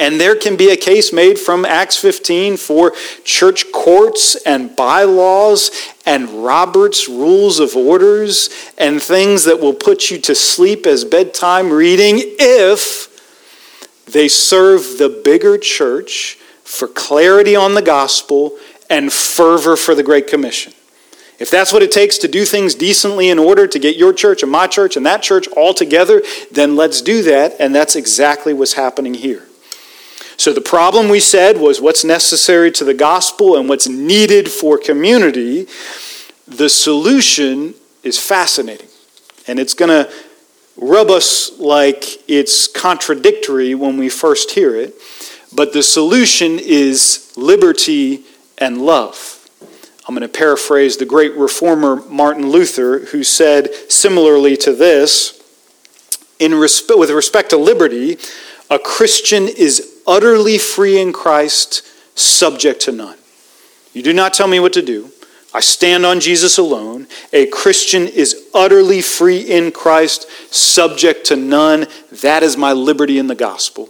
And 0.00 0.19
there 0.19 0.35
can 0.35 0.57
be 0.57 0.71
a 0.71 0.78
case 0.78 1.12
made 1.12 1.38
from 1.38 1.66
Acts 1.66 1.99
15 1.99 2.57
for 2.57 2.95
church 3.23 3.71
courts 3.71 4.35
and 4.47 4.75
bylaws 4.75 5.71
and 6.07 6.42
Robert's 6.42 7.07
rules 7.07 7.61
of 7.61 7.76
orders 7.76 8.49
and 8.78 9.02
things 9.02 9.45
that 9.45 9.61
will 9.61 9.75
put 9.75 10.11
you 10.11 10.19
to 10.23 10.35
sleep 10.35 10.87
as 10.87 11.04
bedtime 11.04 11.71
reading 11.71 12.14
if 12.16 13.11
they 14.07 14.26
serve 14.26 14.97
the 14.97 15.21
bigger 15.23 15.59
church 15.59 16.38
for 16.64 16.88
clarity 16.88 17.54
on 17.54 17.75
the 17.75 17.83
gospel 17.83 18.57
and 18.88 19.12
fervor 19.12 19.76
for 19.76 19.95
the 19.95 20.02
Great 20.02 20.26
Commission. 20.26 20.73
If 21.38 21.50
that's 21.50 21.75
what 21.75 21.83
it 21.83 21.92
takes 21.92 22.16
to 22.19 22.28
do 22.28 22.47
things 22.47 22.75
decently 22.75 23.28
in 23.28 23.38
order 23.38 23.66
to 23.66 23.78
get 23.78 23.97
your 23.97 24.14
church 24.14 24.42
and 24.42 24.50
my 24.50 24.66
church 24.66 24.97
and 24.97 25.04
that 25.04 25.21
church 25.21 25.47
all 25.49 25.75
together, 25.75 26.23
then 26.50 26.75
let's 26.75 27.02
do 27.02 27.23
that. 27.25 27.57
And 27.61 27.75
that's 27.75 27.97
exactly 27.97 28.54
what's 28.54 28.73
happening 28.73 29.12
here. 29.12 29.47
So 30.40 30.54
the 30.54 30.62
problem 30.62 31.11
we 31.11 31.20
said 31.20 31.59
was 31.59 31.82
what's 31.82 32.02
necessary 32.02 32.73
to 32.73 32.82
the 32.82 32.94
gospel 32.94 33.59
and 33.59 33.68
what's 33.68 33.87
needed 33.87 34.49
for 34.49 34.78
community. 34.78 35.66
The 36.49 36.70
solution 36.70 37.75
is 38.02 38.18
fascinating. 38.18 38.88
And 39.47 39.59
it's 39.59 39.75
going 39.75 39.90
to 39.90 40.11
rub 40.78 41.11
us 41.11 41.59
like 41.59 42.26
it's 42.26 42.66
contradictory 42.68 43.75
when 43.75 43.99
we 43.99 44.09
first 44.09 44.52
hear 44.52 44.75
it. 44.75 44.94
But 45.54 45.75
the 45.75 45.82
solution 45.82 46.59
is 46.59 47.35
liberty 47.37 48.25
and 48.56 48.80
love. 48.80 49.47
I'm 50.09 50.14
going 50.14 50.26
to 50.26 50.38
paraphrase 50.38 50.97
the 50.97 51.04
great 51.04 51.35
reformer 51.35 51.97
Martin 51.97 52.49
Luther, 52.49 53.00
who 53.00 53.25
said 53.25 53.75
similarly 53.90 54.56
to 54.56 54.73
this 54.73 55.38
in 56.38 56.52
respe- 56.52 56.99
with 56.99 57.11
respect 57.11 57.50
to 57.50 57.59
liberty, 57.59 58.16
a 58.70 58.78
Christian 58.78 59.49
is 59.49 60.00
utterly 60.11 60.59
free 60.59 61.00
in 61.00 61.12
Christ, 61.12 61.87
subject 62.19 62.81
to 62.83 62.93
none. 62.93 63.17
You 63.93 64.02
do 64.02 64.12
not 64.12 64.35
tell 64.35 64.49
me 64.49 64.59
what 64.59 64.73
to 64.73 64.83
do. 64.83 65.12
I 65.55 65.61
stand 65.61 66.05
on 66.05 66.21
Jesus 66.21 66.59
alone. 66.59 67.07
A 67.33 67.47
Christian 67.47 68.07
is 68.07 68.49
utterly 68.52 69.02
free 69.02 69.38
in 69.38 69.71
Christ, 69.71 70.29
subject 70.52 71.26
to 71.26 71.37
none. 71.37 71.87
That 72.11 72.43
is 72.43 72.57
my 72.57 72.73
liberty 72.73 73.19
in 73.19 73.29
the 73.29 73.35
gospel. 73.35 73.88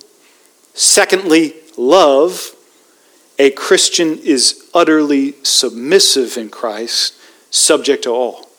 Secondly, 0.74 1.54
love 1.76 2.54
a 3.38 3.50
Christian 3.50 4.18
is 4.18 4.68
utterly 4.74 5.34
submissive 5.42 6.36
in 6.36 6.50
Christ, 6.50 7.14
subject 7.50 8.02
to 8.02 8.10
all. 8.10 8.50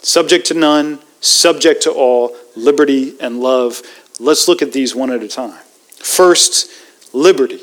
Subject 0.00 0.46
to 0.46 0.54
none, 0.54 1.00
subject 1.20 1.82
to 1.82 1.90
all, 1.92 2.34
liberty 2.56 3.14
and 3.20 3.40
love. 3.40 3.82
Let's 4.18 4.48
look 4.48 4.62
at 4.62 4.72
these 4.72 4.94
one 4.94 5.10
at 5.10 5.22
a 5.22 5.28
time. 5.28 5.63
First, 6.04 6.70
liberty. 7.14 7.60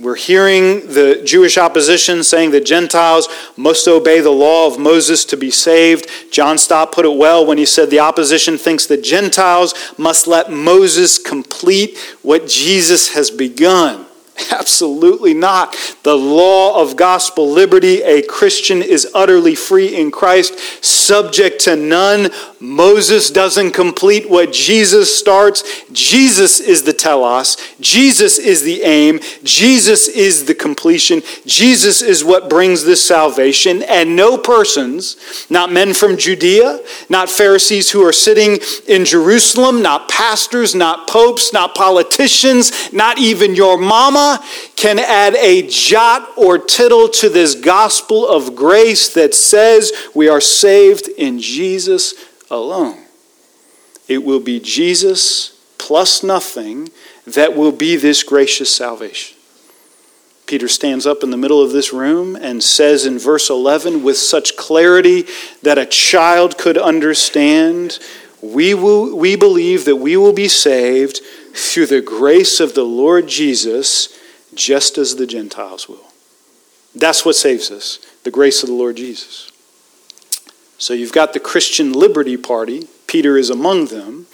We're 0.00 0.16
hearing 0.16 0.86
the 0.94 1.22
Jewish 1.22 1.58
opposition 1.58 2.24
saying 2.24 2.52
that 2.52 2.64
Gentiles 2.64 3.28
must 3.58 3.86
obey 3.86 4.20
the 4.20 4.30
law 4.30 4.66
of 4.66 4.78
Moses 4.78 5.24
to 5.26 5.36
be 5.36 5.50
saved. 5.50 6.08
John 6.32 6.56
Stott 6.56 6.92
put 6.92 7.04
it 7.04 7.14
well 7.14 7.44
when 7.44 7.58
he 7.58 7.66
said 7.66 7.90
the 7.90 8.00
opposition 8.00 8.56
thinks 8.56 8.86
that 8.86 9.04
Gentiles 9.04 9.74
must 9.98 10.26
let 10.26 10.50
Moses 10.50 11.18
complete 11.18 11.98
what 12.22 12.48
Jesus 12.48 13.12
has 13.14 13.30
begun. 13.30 14.06
Absolutely 14.50 15.34
not. 15.34 15.76
The 16.02 16.16
law 16.16 16.80
of 16.80 16.96
gospel 16.96 17.50
liberty, 17.50 18.02
a 18.02 18.22
Christian 18.22 18.82
is 18.82 19.08
utterly 19.14 19.54
free 19.54 19.96
in 19.96 20.10
Christ, 20.10 20.84
subject 20.84 21.60
to 21.62 21.76
none. 21.76 22.30
Moses 22.60 23.30
doesn't 23.30 23.72
complete 23.72 24.28
what 24.28 24.52
Jesus 24.52 25.16
starts. 25.16 25.84
Jesus 25.92 26.60
is 26.60 26.82
the 26.82 26.92
telos. 26.92 27.56
Jesus 27.80 28.38
is 28.38 28.62
the 28.62 28.82
aim. 28.82 29.20
Jesus 29.44 30.08
is 30.08 30.44
the 30.44 30.54
completion. 30.54 31.22
Jesus 31.46 32.02
is 32.02 32.24
what 32.24 32.50
brings 32.50 32.84
this 32.84 33.04
salvation. 33.04 33.82
And 33.84 34.16
no 34.16 34.36
persons, 34.38 35.16
not 35.48 35.72
men 35.72 35.94
from 35.94 36.16
Judea, 36.16 36.80
not 37.08 37.30
Pharisees 37.30 37.90
who 37.90 38.04
are 38.04 38.12
sitting 38.12 38.58
in 38.86 39.04
Jerusalem, 39.04 39.82
not 39.82 40.08
pastors, 40.08 40.74
not 40.74 41.08
popes, 41.08 41.52
not 41.52 41.74
politicians, 41.74 42.92
not 42.92 43.18
even 43.18 43.54
your 43.54 43.78
mama, 43.78 44.27
can 44.76 44.98
add 44.98 45.34
a 45.36 45.66
jot 45.68 46.28
or 46.36 46.58
tittle 46.58 47.08
to 47.08 47.28
this 47.28 47.54
gospel 47.54 48.28
of 48.28 48.54
grace 48.54 49.12
that 49.14 49.34
says 49.34 49.92
we 50.14 50.28
are 50.28 50.40
saved 50.40 51.08
in 51.08 51.38
Jesus 51.40 52.14
alone. 52.50 52.98
It 54.08 54.24
will 54.24 54.40
be 54.40 54.60
Jesus 54.60 55.58
plus 55.78 56.22
nothing 56.22 56.90
that 57.26 57.56
will 57.56 57.72
be 57.72 57.96
this 57.96 58.22
gracious 58.22 58.74
salvation. 58.74 59.36
Peter 60.46 60.66
stands 60.66 61.06
up 61.06 61.22
in 61.22 61.30
the 61.30 61.36
middle 61.36 61.62
of 61.62 61.72
this 61.72 61.92
room 61.92 62.34
and 62.34 62.62
says 62.62 63.04
in 63.04 63.18
verse 63.18 63.50
11, 63.50 64.02
with 64.02 64.16
such 64.16 64.56
clarity 64.56 65.26
that 65.62 65.76
a 65.76 65.84
child 65.84 66.56
could 66.56 66.78
understand, 66.78 67.98
we, 68.40 68.72
will, 68.72 69.14
we 69.14 69.36
believe 69.36 69.84
that 69.84 69.96
we 69.96 70.16
will 70.16 70.32
be 70.32 70.48
saved 70.48 71.20
through 71.54 71.84
the 71.84 72.00
grace 72.00 72.60
of 72.60 72.74
the 72.74 72.84
Lord 72.84 73.26
Jesus, 73.26 74.17
just 74.58 74.98
as 74.98 75.16
the 75.16 75.26
Gentiles 75.26 75.88
will. 75.88 76.12
That's 76.94 77.24
what 77.24 77.36
saves 77.36 77.70
us, 77.70 77.98
the 78.24 78.30
grace 78.30 78.62
of 78.62 78.68
the 78.68 78.74
Lord 78.74 78.96
Jesus. 78.96 79.50
So 80.78 80.94
you've 80.94 81.12
got 81.12 81.32
the 81.32 81.40
Christian 81.40 81.92
Liberty 81.92 82.36
Party, 82.36 82.88
Peter 83.06 83.38
is 83.38 83.50
among 83.50 83.86
them, 83.86 84.26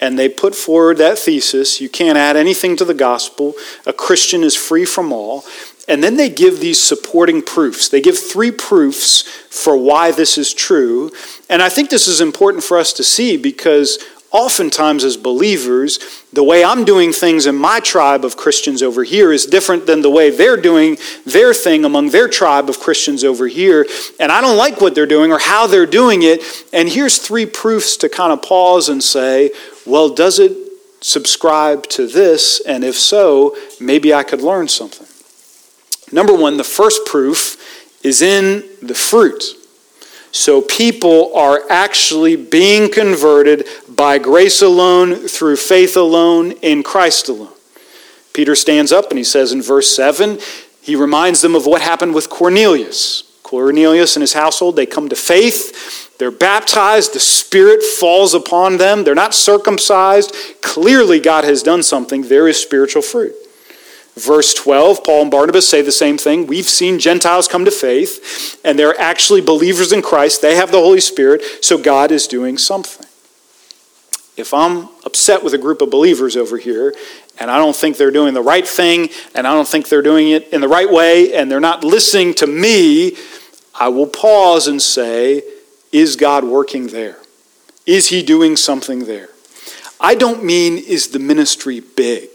and 0.00 0.18
they 0.18 0.28
put 0.28 0.54
forward 0.54 0.96
that 0.98 1.18
thesis 1.18 1.80
you 1.80 1.88
can't 1.88 2.18
add 2.18 2.36
anything 2.36 2.76
to 2.76 2.84
the 2.84 2.94
gospel, 2.94 3.54
a 3.86 3.92
Christian 3.92 4.42
is 4.42 4.56
free 4.56 4.84
from 4.84 5.12
all. 5.12 5.44
And 5.88 6.04
then 6.04 6.16
they 6.16 6.28
give 6.28 6.60
these 6.60 6.80
supporting 6.80 7.42
proofs. 7.42 7.88
They 7.88 8.00
give 8.00 8.16
three 8.16 8.52
proofs 8.52 9.22
for 9.22 9.76
why 9.76 10.12
this 10.12 10.38
is 10.38 10.54
true. 10.54 11.10
And 11.48 11.60
I 11.60 11.68
think 11.68 11.90
this 11.90 12.06
is 12.06 12.20
important 12.20 12.62
for 12.62 12.78
us 12.78 12.92
to 12.92 13.02
see 13.02 13.36
because 13.36 13.98
oftentimes 14.32 15.02
as 15.04 15.16
believers, 15.16 15.98
the 16.32 16.44
way 16.44 16.62
I'm 16.64 16.84
doing 16.84 17.12
things 17.12 17.46
in 17.46 17.56
my 17.56 17.80
tribe 17.80 18.24
of 18.24 18.36
Christians 18.36 18.82
over 18.82 19.02
here 19.02 19.32
is 19.32 19.46
different 19.46 19.86
than 19.86 20.02
the 20.02 20.10
way 20.10 20.30
they're 20.30 20.56
doing 20.56 20.98
their 21.26 21.52
thing 21.52 21.84
among 21.84 22.10
their 22.10 22.28
tribe 22.28 22.68
of 22.68 22.78
Christians 22.78 23.24
over 23.24 23.48
here. 23.48 23.86
And 24.20 24.30
I 24.30 24.40
don't 24.40 24.56
like 24.56 24.80
what 24.80 24.94
they're 24.94 25.06
doing 25.06 25.32
or 25.32 25.38
how 25.38 25.66
they're 25.66 25.86
doing 25.86 26.22
it. 26.22 26.42
And 26.72 26.88
here's 26.88 27.18
three 27.18 27.46
proofs 27.46 27.96
to 27.98 28.08
kind 28.08 28.32
of 28.32 28.42
pause 28.42 28.88
and 28.88 29.02
say, 29.02 29.50
well, 29.84 30.08
does 30.08 30.38
it 30.38 30.56
subscribe 31.00 31.88
to 31.88 32.06
this? 32.06 32.60
And 32.66 32.84
if 32.84 32.96
so, 32.96 33.56
maybe 33.80 34.14
I 34.14 34.22
could 34.22 34.42
learn 34.42 34.68
something. 34.68 35.06
Number 36.12 36.34
one, 36.34 36.56
the 36.56 36.64
first 36.64 37.06
proof 37.06 37.56
is 38.04 38.22
in 38.22 38.64
the 38.82 38.94
fruit. 38.94 39.56
So 40.32 40.62
people 40.62 41.34
are 41.34 41.60
actually 41.70 42.36
being 42.36 42.90
converted 42.90 43.66
by 44.00 44.16
grace 44.16 44.62
alone, 44.62 45.14
through 45.28 45.56
faith 45.56 45.94
alone, 45.94 46.52
in 46.62 46.82
Christ 46.82 47.28
alone. 47.28 47.52
Peter 48.32 48.54
stands 48.54 48.92
up 48.92 49.10
and 49.10 49.18
he 49.18 49.24
says 49.24 49.52
in 49.52 49.60
verse 49.60 49.94
7, 49.94 50.38
he 50.80 50.96
reminds 50.96 51.42
them 51.42 51.54
of 51.54 51.66
what 51.66 51.82
happened 51.82 52.14
with 52.14 52.30
Cornelius. 52.30 53.24
Cornelius 53.42 54.16
and 54.16 54.22
his 54.22 54.32
household, 54.32 54.76
they 54.76 54.86
come 54.86 55.10
to 55.10 55.16
faith. 55.16 56.16
They're 56.16 56.30
baptized. 56.30 57.12
The 57.12 57.20
Spirit 57.20 57.82
falls 57.82 58.32
upon 58.32 58.78
them. 58.78 59.04
They're 59.04 59.14
not 59.14 59.34
circumcised. 59.34 60.34
Clearly, 60.62 61.20
God 61.20 61.44
has 61.44 61.62
done 61.62 61.82
something. 61.82 62.22
There 62.22 62.48
is 62.48 62.56
spiritual 62.56 63.02
fruit. 63.02 63.34
Verse 64.16 64.54
12, 64.54 65.04
Paul 65.04 65.22
and 65.22 65.30
Barnabas 65.30 65.68
say 65.68 65.82
the 65.82 65.92
same 65.92 66.16
thing. 66.16 66.46
We've 66.46 66.64
seen 66.64 67.00
Gentiles 67.00 67.48
come 67.48 67.66
to 67.66 67.70
faith, 67.70 68.58
and 68.64 68.78
they're 68.78 68.98
actually 68.98 69.42
believers 69.42 69.92
in 69.92 70.00
Christ. 70.00 70.40
They 70.40 70.56
have 70.56 70.72
the 70.72 70.80
Holy 70.80 71.00
Spirit, 71.00 71.42
so 71.60 71.76
God 71.76 72.10
is 72.10 72.26
doing 72.26 72.56
something. 72.56 73.06
If 74.40 74.52
I'm 74.52 74.88
upset 75.04 75.44
with 75.44 75.54
a 75.54 75.58
group 75.58 75.82
of 75.82 75.90
believers 75.90 76.36
over 76.36 76.58
here 76.58 76.94
and 77.38 77.50
I 77.50 77.58
don't 77.58 77.76
think 77.76 77.96
they're 77.96 78.10
doing 78.10 78.34
the 78.34 78.42
right 78.42 78.66
thing 78.66 79.10
and 79.34 79.46
I 79.46 79.52
don't 79.52 79.68
think 79.68 79.88
they're 79.88 80.02
doing 80.02 80.30
it 80.30 80.48
in 80.48 80.60
the 80.60 80.68
right 80.68 80.90
way 80.90 81.34
and 81.34 81.50
they're 81.50 81.60
not 81.60 81.84
listening 81.84 82.34
to 82.34 82.46
me, 82.46 83.16
I 83.78 83.88
will 83.88 84.06
pause 84.06 84.66
and 84.66 84.80
say, 84.82 85.42
Is 85.92 86.16
God 86.16 86.44
working 86.44 86.88
there? 86.88 87.18
Is 87.86 88.08
He 88.08 88.22
doing 88.22 88.56
something 88.56 89.04
there? 89.04 89.28
I 90.00 90.14
don't 90.14 90.44
mean, 90.44 90.78
Is 90.78 91.08
the 91.08 91.18
ministry 91.18 91.80
big? 91.80 92.28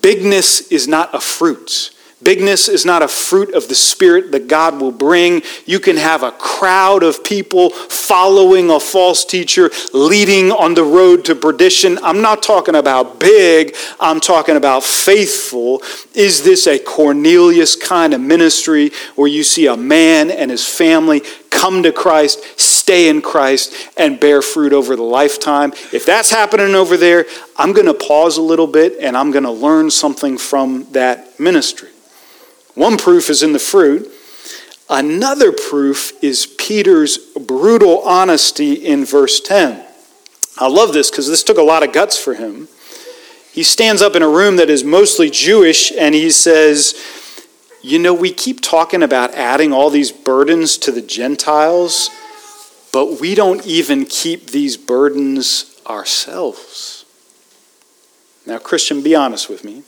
Bigness 0.00 0.70
is 0.70 0.86
not 0.86 1.14
a 1.14 1.20
fruit. 1.20 1.90
Bigness 2.24 2.68
is 2.70 2.86
not 2.86 3.02
a 3.02 3.08
fruit 3.08 3.54
of 3.54 3.68
the 3.68 3.74
Spirit 3.74 4.32
that 4.32 4.48
God 4.48 4.80
will 4.80 4.92
bring. 4.92 5.42
You 5.66 5.78
can 5.78 5.98
have 5.98 6.22
a 6.22 6.32
crowd 6.32 7.02
of 7.02 7.22
people 7.22 7.70
following 7.70 8.70
a 8.70 8.80
false 8.80 9.26
teacher, 9.26 9.70
leading 9.92 10.50
on 10.50 10.74
the 10.74 10.84
road 10.84 11.26
to 11.26 11.34
perdition. 11.34 11.98
I'm 12.02 12.22
not 12.22 12.42
talking 12.42 12.76
about 12.76 13.20
big, 13.20 13.76
I'm 14.00 14.20
talking 14.20 14.56
about 14.56 14.84
faithful. 14.84 15.82
Is 16.14 16.42
this 16.42 16.66
a 16.66 16.78
Cornelius 16.78 17.76
kind 17.76 18.14
of 18.14 18.20
ministry 18.20 18.90
where 19.16 19.28
you 19.28 19.44
see 19.44 19.66
a 19.66 19.76
man 19.76 20.30
and 20.30 20.50
his 20.50 20.66
family 20.66 21.22
come 21.50 21.82
to 21.82 21.92
Christ, 21.92 22.58
stay 22.58 23.08
in 23.08 23.22
Christ, 23.22 23.74
and 23.96 24.18
bear 24.18 24.40
fruit 24.40 24.72
over 24.72 24.96
the 24.96 25.02
lifetime? 25.02 25.72
If 25.92 26.06
that's 26.06 26.30
happening 26.30 26.74
over 26.74 26.96
there, 26.96 27.26
I'm 27.56 27.72
going 27.72 27.86
to 27.86 27.94
pause 27.94 28.38
a 28.38 28.42
little 28.42 28.66
bit 28.66 28.96
and 29.00 29.16
I'm 29.16 29.30
going 29.30 29.44
to 29.44 29.50
learn 29.50 29.90
something 29.90 30.38
from 30.38 30.86
that 30.92 31.38
ministry. 31.38 31.90
One 32.74 32.96
proof 32.96 33.30
is 33.30 33.42
in 33.42 33.52
the 33.52 33.58
fruit. 33.58 34.10
Another 34.90 35.52
proof 35.52 36.12
is 36.22 36.46
Peter's 36.46 37.18
brutal 37.18 38.00
honesty 38.00 38.74
in 38.74 39.04
verse 39.04 39.40
10. 39.40 39.84
I 40.58 40.68
love 40.68 40.92
this 40.92 41.10
because 41.10 41.28
this 41.28 41.42
took 41.42 41.58
a 41.58 41.62
lot 41.62 41.82
of 41.82 41.92
guts 41.92 42.18
for 42.18 42.34
him. 42.34 42.68
He 43.52 43.62
stands 43.62 44.02
up 44.02 44.14
in 44.14 44.22
a 44.22 44.28
room 44.28 44.56
that 44.56 44.68
is 44.68 44.84
mostly 44.84 45.30
Jewish 45.30 45.92
and 45.92 46.14
he 46.14 46.30
says, 46.30 47.00
You 47.82 47.98
know, 47.98 48.12
we 48.12 48.32
keep 48.32 48.60
talking 48.60 49.02
about 49.02 49.34
adding 49.34 49.72
all 49.72 49.90
these 49.90 50.12
burdens 50.12 50.76
to 50.78 50.92
the 50.92 51.02
Gentiles, 51.02 52.10
but 52.92 53.20
we 53.20 53.34
don't 53.34 53.64
even 53.64 54.04
keep 54.04 54.48
these 54.48 54.76
burdens 54.76 55.80
ourselves. 55.86 57.04
Now, 58.46 58.58
Christian, 58.58 59.02
be 59.02 59.14
honest 59.14 59.48
with 59.48 59.64
me. 59.64 59.84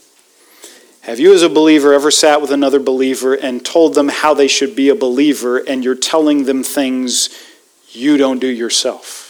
Have 1.07 1.21
you, 1.21 1.33
as 1.33 1.45
a 1.45 1.49
believer, 1.49 1.93
ever 1.93 2.11
sat 2.11 2.43
with 2.43 2.51
another 2.51 2.81
believer 2.81 3.33
and 3.33 3.65
told 3.65 3.95
them 3.95 4.09
how 4.09 4.35
they 4.35 4.49
should 4.49 4.75
be 4.75 4.89
a 4.89 4.95
believer, 4.97 5.59
and 5.59 5.85
you're 5.85 5.95
telling 5.95 6.47
them 6.47 6.65
things 6.65 7.31
you 7.93 8.17
don't 8.17 8.41
do 8.41 8.49
yourself? 8.49 9.23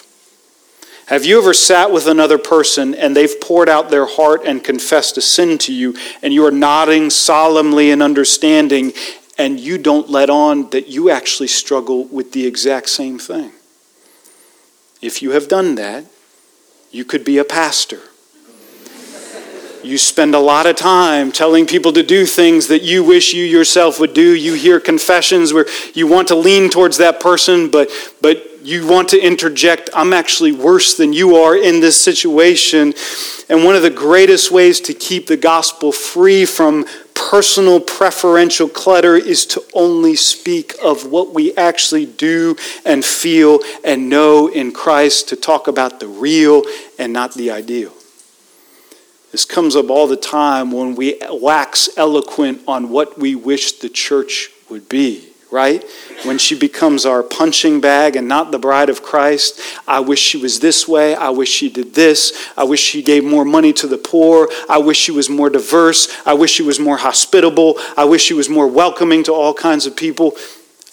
Have 1.08 1.26
you 1.26 1.36
ever 1.36 1.52
sat 1.52 1.92
with 1.92 2.06
another 2.06 2.38
person 2.38 2.94
and 2.94 3.14
they've 3.14 3.38
poured 3.42 3.68
out 3.68 3.90
their 3.90 4.06
heart 4.06 4.40
and 4.46 4.64
confessed 4.64 5.18
a 5.18 5.20
sin 5.20 5.58
to 5.58 5.74
you, 5.74 5.94
and 6.22 6.32
you 6.32 6.46
are 6.46 6.50
nodding 6.50 7.10
solemnly 7.10 7.90
and 7.90 8.02
understanding, 8.02 8.94
and 9.36 9.60
you 9.60 9.76
don't 9.76 10.08
let 10.08 10.30
on 10.30 10.70
that 10.70 10.88
you 10.88 11.10
actually 11.10 11.48
struggle 11.48 12.06
with 12.06 12.32
the 12.32 12.46
exact 12.46 12.88
same 12.88 13.18
thing? 13.18 13.52
If 15.02 15.20
you 15.20 15.32
have 15.32 15.46
done 15.46 15.74
that, 15.74 16.06
you 16.90 17.04
could 17.04 17.22
be 17.22 17.36
a 17.36 17.44
pastor 17.44 18.00
you 19.86 19.98
spend 19.98 20.34
a 20.34 20.38
lot 20.38 20.66
of 20.66 20.76
time 20.76 21.30
telling 21.32 21.66
people 21.66 21.92
to 21.92 22.02
do 22.02 22.26
things 22.26 22.68
that 22.68 22.82
you 22.82 23.04
wish 23.04 23.32
you 23.32 23.44
yourself 23.44 24.00
would 24.00 24.14
do. 24.14 24.34
You 24.34 24.54
hear 24.54 24.80
confessions 24.80 25.52
where 25.52 25.66
you 25.94 26.06
want 26.06 26.28
to 26.28 26.34
lean 26.34 26.70
towards 26.70 26.98
that 26.98 27.20
person, 27.20 27.70
but, 27.70 27.90
but 28.20 28.44
you 28.66 28.86
want 28.86 29.08
to 29.10 29.20
interject, 29.20 29.90
I'm 29.94 30.12
actually 30.12 30.52
worse 30.52 30.96
than 30.96 31.12
you 31.12 31.36
are 31.36 31.56
in 31.56 31.80
this 31.80 32.00
situation. 32.00 32.94
And 33.48 33.64
one 33.64 33.76
of 33.76 33.82
the 33.82 33.90
greatest 33.90 34.50
ways 34.50 34.80
to 34.82 34.94
keep 34.94 35.28
the 35.28 35.36
gospel 35.36 35.92
free 35.92 36.44
from 36.44 36.84
personal 37.14 37.80
preferential 37.80 38.68
clutter 38.68 39.16
is 39.16 39.46
to 39.46 39.62
only 39.72 40.16
speak 40.16 40.74
of 40.82 41.06
what 41.06 41.32
we 41.32 41.56
actually 41.56 42.06
do 42.06 42.56
and 42.84 43.04
feel 43.04 43.60
and 43.84 44.10
know 44.10 44.48
in 44.48 44.72
Christ, 44.72 45.28
to 45.30 45.36
talk 45.36 45.68
about 45.68 46.00
the 46.00 46.08
real 46.08 46.62
and 46.98 47.12
not 47.12 47.34
the 47.34 47.50
ideal. 47.50 47.95
This 49.36 49.44
comes 49.44 49.76
up 49.76 49.90
all 49.90 50.06
the 50.06 50.16
time 50.16 50.70
when 50.70 50.94
we 50.94 51.20
wax 51.30 51.90
eloquent 51.98 52.62
on 52.66 52.88
what 52.88 53.18
we 53.18 53.34
wish 53.34 53.72
the 53.72 53.90
church 53.90 54.50
would 54.70 54.88
be, 54.88 55.28
right? 55.50 55.84
When 56.22 56.38
she 56.38 56.58
becomes 56.58 57.04
our 57.04 57.22
punching 57.22 57.82
bag 57.82 58.16
and 58.16 58.28
not 58.28 58.50
the 58.50 58.58
bride 58.58 58.88
of 58.88 59.02
Christ. 59.02 59.60
I 59.86 60.00
wish 60.00 60.20
she 60.20 60.38
was 60.38 60.60
this 60.60 60.88
way. 60.88 61.14
I 61.14 61.28
wish 61.28 61.50
she 61.50 61.68
did 61.68 61.92
this. 61.92 62.32
I 62.56 62.64
wish 62.64 62.80
she 62.80 63.02
gave 63.02 63.24
more 63.24 63.44
money 63.44 63.74
to 63.74 63.86
the 63.86 63.98
poor. 63.98 64.48
I 64.70 64.78
wish 64.78 64.96
she 64.96 65.12
was 65.12 65.28
more 65.28 65.50
diverse. 65.50 66.08
I 66.24 66.32
wish 66.32 66.52
she 66.52 66.62
was 66.62 66.80
more 66.80 66.96
hospitable. 66.96 67.78
I 67.94 68.06
wish 68.06 68.22
she 68.22 68.32
was 68.32 68.48
more 68.48 68.66
welcoming 68.66 69.22
to 69.24 69.34
all 69.34 69.52
kinds 69.52 69.84
of 69.84 69.96
people. 69.96 70.34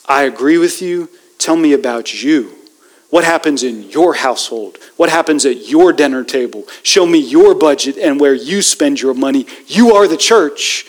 I 0.04 0.24
agree 0.24 0.58
with 0.58 0.82
you. 0.82 1.08
Tell 1.38 1.56
me 1.56 1.72
about 1.72 2.22
you. 2.22 2.63
What 3.10 3.24
happens 3.24 3.62
in 3.62 3.90
your 3.90 4.14
household? 4.14 4.78
What 4.96 5.08
happens 5.08 5.46
at 5.46 5.68
your 5.68 5.92
dinner 5.92 6.24
table? 6.24 6.64
Show 6.82 7.06
me 7.06 7.18
your 7.18 7.54
budget 7.54 7.96
and 7.96 8.18
where 8.18 8.34
you 8.34 8.62
spend 8.62 9.00
your 9.00 9.14
money. 9.14 9.46
You 9.66 9.94
are 9.94 10.08
the 10.08 10.16
church. 10.16 10.86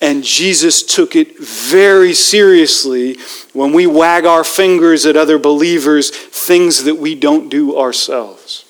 And 0.00 0.22
Jesus 0.22 0.82
took 0.82 1.16
it 1.16 1.38
very 1.38 2.12
seriously 2.12 3.16
when 3.52 3.72
we 3.72 3.86
wag 3.86 4.26
our 4.26 4.44
fingers 4.44 5.06
at 5.06 5.16
other 5.16 5.38
believers, 5.38 6.10
things 6.10 6.84
that 6.84 6.96
we 6.96 7.14
don't 7.14 7.48
do 7.48 7.78
ourselves. 7.78 8.64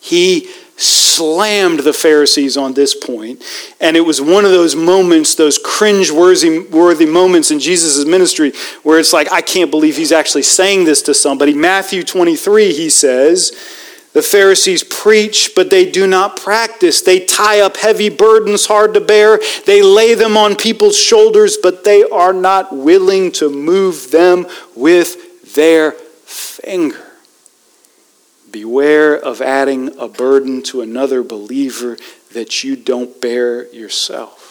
He 0.00 0.50
slammed 0.82 1.80
the 1.80 1.92
Pharisees 1.92 2.56
on 2.56 2.74
this 2.74 2.94
point, 2.94 3.42
and 3.80 3.96
it 3.96 4.02
was 4.02 4.20
one 4.20 4.44
of 4.44 4.50
those 4.50 4.74
moments, 4.74 5.34
those 5.34 5.58
cringe-worthy 5.58 7.06
moments 7.06 7.50
in 7.50 7.60
Jesus' 7.60 8.04
ministry, 8.04 8.52
where 8.82 8.98
it's 8.98 9.12
like, 9.12 9.30
I 9.32 9.40
can't 9.40 9.70
believe 9.70 9.96
he's 9.96 10.12
actually 10.12 10.42
saying 10.42 10.84
this 10.84 11.02
to 11.02 11.14
somebody. 11.14 11.54
Matthew 11.54 12.02
23, 12.02 12.72
he 12.72 12.90
says, 12.90 13.52
the 14.12 14.20
Pharisees 14.20 14.84
preach, 14.84 15.52
but 15.56 15.70
they 15.70 15.90
do 15.90 16.06
not 16.06 16.36
practice. 16.36 17.00
They 17.00 17.24
tie 17.24 17.60
up 17.60 17.78
heavy 17.78 18.10
burdens 18.10 18.66
hard 18.66 18.92
to 18.92 19.00
bear. 19.00 19.40
They 19.64 19.82
lay 19.82 20.14
them 20.14 20.36
on 20.36 20.54
people's 20.54 20.98
shoulders, 20.98 21.56
but 21.56 21.84
they 21.84 22.02
are 22.04 22.34
not 22.34 22.76
willing 22.76 23.32
to 23.32 23.48
move 23.48 24.10
them 24.10 24.46
with 24.76 25.54
their 25.54 25.92
finger. 25.92 27.11
Beware 28.52 29.16
of 29.16 29.40
adding 29.40 29.98
a 29.98 30.06
burden 30.06 30.62
to 30.64 30.82
another 30.82 31.22
believer 31.22 31.96
that 32.34 32.62
you 32.62 32.76
don't 32.76 33.20
bear 33.20 33.66
yourself. 33.72 34.42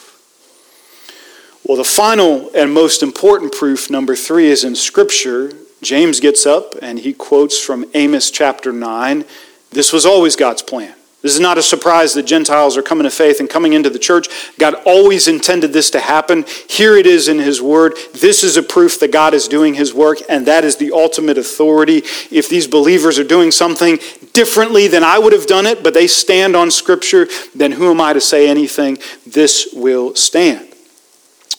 Well, 1.64 1.78
the 1.78 1.84
final 1.84 2.50
and 2.56 2.74
most 2.74 3.04
important 3.04 3.54
proof, 3.54 3.90
number 3.90 4.16
three, 4.16 4.48
is 4.48 4.64
in 4.64 4.76
Scripture. 4.76 5.52
James 5.82 6.20
gets 6.20 6.46
up 6.46 6.76
and 6.82 7.00
he 7.00 7.14
quotes 7.14 7.60
from 7.60 7.86
Amos 7.94 8.32
chapter 8.32 8.74
9. 8.74 9.24
This 9.70 9.94
was 9.94 10.06
always 10.06 10.36
God's 10.36 10.64
plan. 10.64 10.96
This 11.22 11.36
is 11.36 11.40
not 11.40 11.60
a 11.60 11.64
surprise 11.64 12.16
that 12.16 12.24
Gentiles 12.24 12.78
are 12.78 12.82
coming 12.82 13.04
to 13.04 13.12
faith 13.12 13.40
and 13.40 13.50
coming 13.50 13.74
into 13.74 13.92
the 13.92 14.00
church. 14.00 14.28
God 14.58 14.74
always 14.86 15.28
intended 15.28 15.72
this 15.72 15.92
to 15.92 16.00
happen. 16.00 16.46
Here 16.68 16.98
it 16.98 17.06
is 17.06 17.28
in 17.28 17.38
His 17.38 17.62
Word. 17.62 17.94
This 18.14 18.44
is 18.44 18.58
a 18.58 18.64
proof 18.64 19.00
that 19.00 19.12
God 19.12 19.36
is 19.36 19.48
doing 19.48 19.76
His 19.76 19.94
work, 19.94 20.18
and 20.28 20.48
that 20.48 20.64
is 20.64 20.78
the 20.78 20.92
ultimate 20.92 21.38
authority. 21.38 21.98
If 22.32 22.50
these 22.50 22.66
believers 22.66 23.20
are 23.20 23.24
doing 23.24 23.52
something 23.52 24.00
differently 24.34 24.88
than 24.88 25.04
I 25.04 25.20
would 25.20 25.34
have 25.34 25.46
done 25.46 25.68
it, 25.68 25.84
but 25.84 25.94
they 25.94 26.08
stand 26.08 26.56
on 26.56 26.72
Scripture, 26.72 27.28
then 27.54 27.74
who 27.74 27.92
am 27.92 28.02
I 28.02 28.14
to 28.14 28.22
say 28.22 28.50
anything? 28.50 28.98
This 29.28 29.70
will 29.74 30.16
stand. 30.16 30.71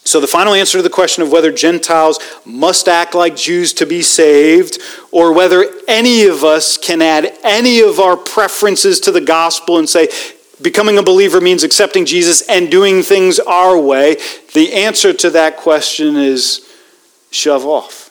So, 0.04 0.18
the 0.20 0.26
final 0.26 0.52
answer 0.52 0.78
to 0.78 0.82
the 0.82 0.90
question 0.90 1.22
of 1.22 1.30
whether 1.30 1.52
Gentiles 1.52 2.18
must 2.44 2.88
act 2.88 3.14
like 3.14 3.36
Jews 3.36 3.72
to 3.74 3.86
be 3.86 4.02
saved, 4.02 4.78
or 5.12 5.32
whether 5.32 5.64
any 5.86 6.26
of 6.26 6.42
us 6.42 6.76
can 6.76 7.00
add 7.00 7.38
any 7.44 7.80
of 7.80 8.00
our 8.00 8.16
preferences 8.16 8.98
to 9.00 9.12
the 9.12 9.20
gospel 9.20 9.78
and 9.78 9.88
say, 9.88 10.08
becoming 10.60 10.98
a 10.98 11.02
believer 11.02 11.40
means 11.40 11.62
accepting 11.62 12.04
Jesus 12.04 12.42
and 12.48 12.70
doing 12.70 13.02
things 13.02 13.38
our 13.40 13.78
way, 13.78 14.16
the 14.54 14.74
answer 14.74 15.12
to 15.12 15.30
that 15.30 15.56
question 15.56 16.16
is 16.16 16.68
shove 17.30 17.64
off. 17.64 18.10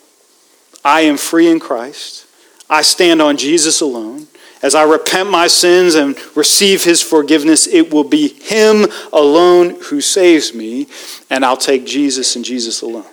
I 0.83 1.01
am 1.01 1.17
free 1.17 1.47
in 1.47 1.59
Christ. 1.59 2.25
I 2.69 2.81
stand 2.81 3.21
on 3.21 3.37
Jesus 3.37 3.81
alone. 3.81 4.27
As 4.61 4.75
I 4.75 4.83
repent 4.83 5.29
my 5.29 5.47
sins 5.47 5.95
and 5.95 6.15
receive 6.35 6.83
his 6.83 7.01
forgiveness, 7.01 7.65
it 7.65 7.91
will 7.91 8.03
be 8.03 8.27
him 8.27 8.85
alone 9.11 9.81
who 9.85 10.01
saves 10.01 10.53
me, 10.53 10.87
and 11.29 11.43
I'll 11.43 11.57
take 11.57 11.85
Jesus 11.85 12.35
and 12.35 12.45
Jesus 12.45 12.81
alone. 12.81 13.05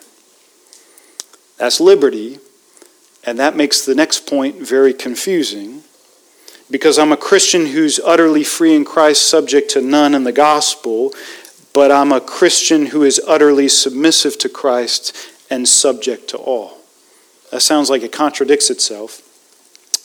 That's 1.57 1.81
liberty, 1.81 2.39
and 3.25 3.39
that 3.39 3.57
makes 3.57 3.85
the 3.85 3.95
next 3.95 4.27
point 4.27 4.57
very 4.57 4.93
confusing 4.93 5.83
because 6.71 6.99
I'm 6.99 7.13
a 7.13 7.17
Christian 7.17 7.67
who's 7.67 7.99
utterly 7.99 8.45
free 8.45 8.75
in 8.75 8.85
Christ, 8.85 9.29
subject 9.29 9.71
to 9.71 9.81
none 9.81 10.15
in 10.15 10.25
the 10.25 10.33
gospel, 10.33 11.15
but 11.73 11.91
I'm 11.91 12.13
a 12.13 12.21
Christian 12.21 12.87
who 12.87 13.03
is 13.05 13.21
utterly 13.27 13.69
submissive 13.69 14.39
to 14.39 14.49
Christ 14.49 15.17
and 15.51 15.67
subject 15.67 16.29
to 16.29 16.37
all. 16.37 16.79
That 17.51 17.63
sounds 17.63 17.89
like 17.89 18.03
it 18.03 18.13
contradicts 18.13 18.69
itself. 18.69 19.23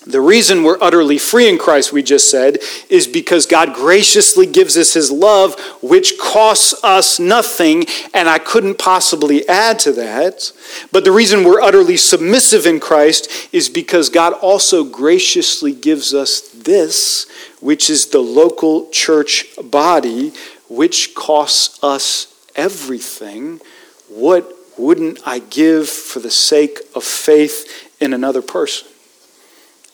The 0.06 0.20
reason 0.20 0.64
we're 0.64 0.82
utterly 0.82 1.18
free 1.18 1.48
in 1.48 1.58
Christ, 1.58 1.94
we 1.94 2.04
just 2.04 2.30
said, 2.30 2.58
is 2.90 3.08
because 3.08 3.46
God 3.46 3.74
graciously 3.74 4.46
gives 4.46 4.76
us 4.76 4.94
his 4.94 5.10
love, 5.10 5.58
which 5.82 6.18
costs 6.20 6.84
us 6.84 7.20
nothing, 7.20 7.86
and 8.14 8.28
I 8.28 8.38
couldn't 8.38 8.78
possibly 8.78 9.48
add 9.48 9.80
to 9.80 9.94
that. 9.94 10.52
But 10.92 11.06
the 11.06 11.14
reason 11.14 11.46
we're 11.46 11.62
utterly 11.62 11.96
submissive 11.96 12.66
in 12.66 12.82
Christ 12.82 13.30
is 13.54 13.70
because 13.70 14.10
God 14.10 14.34
also 14.34 14.84
graciously 14.84 15.72
gives 15.72 16.14
us 16.14 16.42
this, 16.50 17.30
which 17.62 17.90
is 17.90 18.08
the 18.08 18.20
local 18.20 18.90
church 18.90 19.46
body, 19.64 20.34
which 20.68 21.16
costs 21.16 21.82
us 21.82 22.28
everything. 22.56 23.62
What 24.10 24.52
wouldn't 24.78 25.20
I 25.26 25.40
give 25.40 25.88
for 25.88 26.20
the 26.20 26.32
sake 26.32 26.80
of 26.94 27.06
faith 27.06 27.90
in 28.02 28.14
another 28.14 28.42
person? 28.42 28.90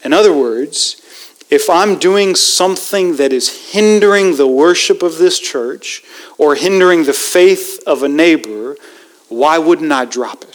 In 0.03 0.13
other 0.13 0.33
words, 0.33 1.01
if 1.49 1.69
I'm 1.69 1.97
doing 1.97 2.35
something 2.35 3.17
that 3.17 3.33
is 3.33 3.71
hindering 3.71 4.37
the 4.37 4.47
worship 4.47 5.03
of 5.03 5.17
this 5.17 5.39
church 5.39 6.03
or 6.37 6.55
hindering 6.55 7.05
the 7.05 7.13
faith 7.13 7.81
of 7.87 8.03
a 8.03 8.09
neighbor, 8.09 8.75
why 9.29 9.57
wouldn't 9.57 9.91
I 9.91 10.05
drop 10.05 10.43
it? 10.43 10.48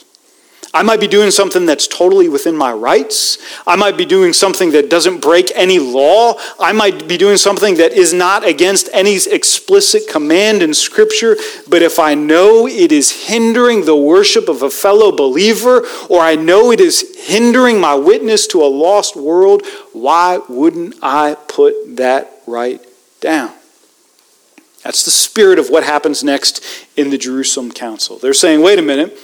I 0.75 0.83
might 0.83 0.99
be 0.99 1.07
doing 1.07 1.31
something 1.31 1.67
that's 1.67 1.87
totally 1.87 2.29
within 2.29 2.57
my 2.57 2.73
rights. 2.73 3.39
I 3.65 3.77
might 3.77 3.97
be 3.97 4.05
doing 4.05 4.33
something 4.33 4.73
that 4.73 4.91
doesn't 4.91 5.21
break 5.21 5.53
any 5.55 5.79
law. 5.79 6.35
I 6.59 6.73
might 6.73 7.07
be 7.07 7.17
doing 7.17 7.37
something 7.37 7.77
that 7.77 7.93
is 7.93 8.13
not 8.13 8.45
against 8.45 8.89
any 8.93 9.17
explicit 9.31 10.09
command 10.11 10.65
in 10.65 10.75
Scripture. 10.75 11.37
But 11.69 11.83
if 11.83 12.01
I 12.01 12.15
know 12.15 12.67
it 12.67 12.91
is 12.91 13.29
hindering 13.29 13.85
the 13.85 13.95
worship 13.95 14.49
of 14.49 14.63
a 14.63 14.71
fellow 14.71 15.13
believer, 15.13 15.87
or 16.11 16.21
I 16.21 16.35
know 16.35 16.73
it 16.73 16.81
is 16.81 17.25
hindering 17.25 17.81
my 17.81 17.95
witness 17.95 18.49
to 18.49 18.61
a 18.61 18.67
lost 18.67 19.15
world, 19.15 19.63
why 19.93 20.41
wouldn't 20.49 20.97
I 21.01 21.37
put 21.47 21.97
that 21.99 22.33
right 22.49 22.85
down? 23.21 23.53
That's 24.83 25.05
the 25.05 25.13
spirit 25.13 25.61
of 25.61 25.71
what 25.71 25.85
happens 25.85 26.25
next 26.25 26.65
in 26.97 27.11
the 27.11 27.17
Jerusalem 27.17 27.71
Council. 27.71 28.19
They're 28.19 28.35
saying, 28.35 28.61
wait 28.61 28.81
a 28.81 28.83
minute. 28.83 29.17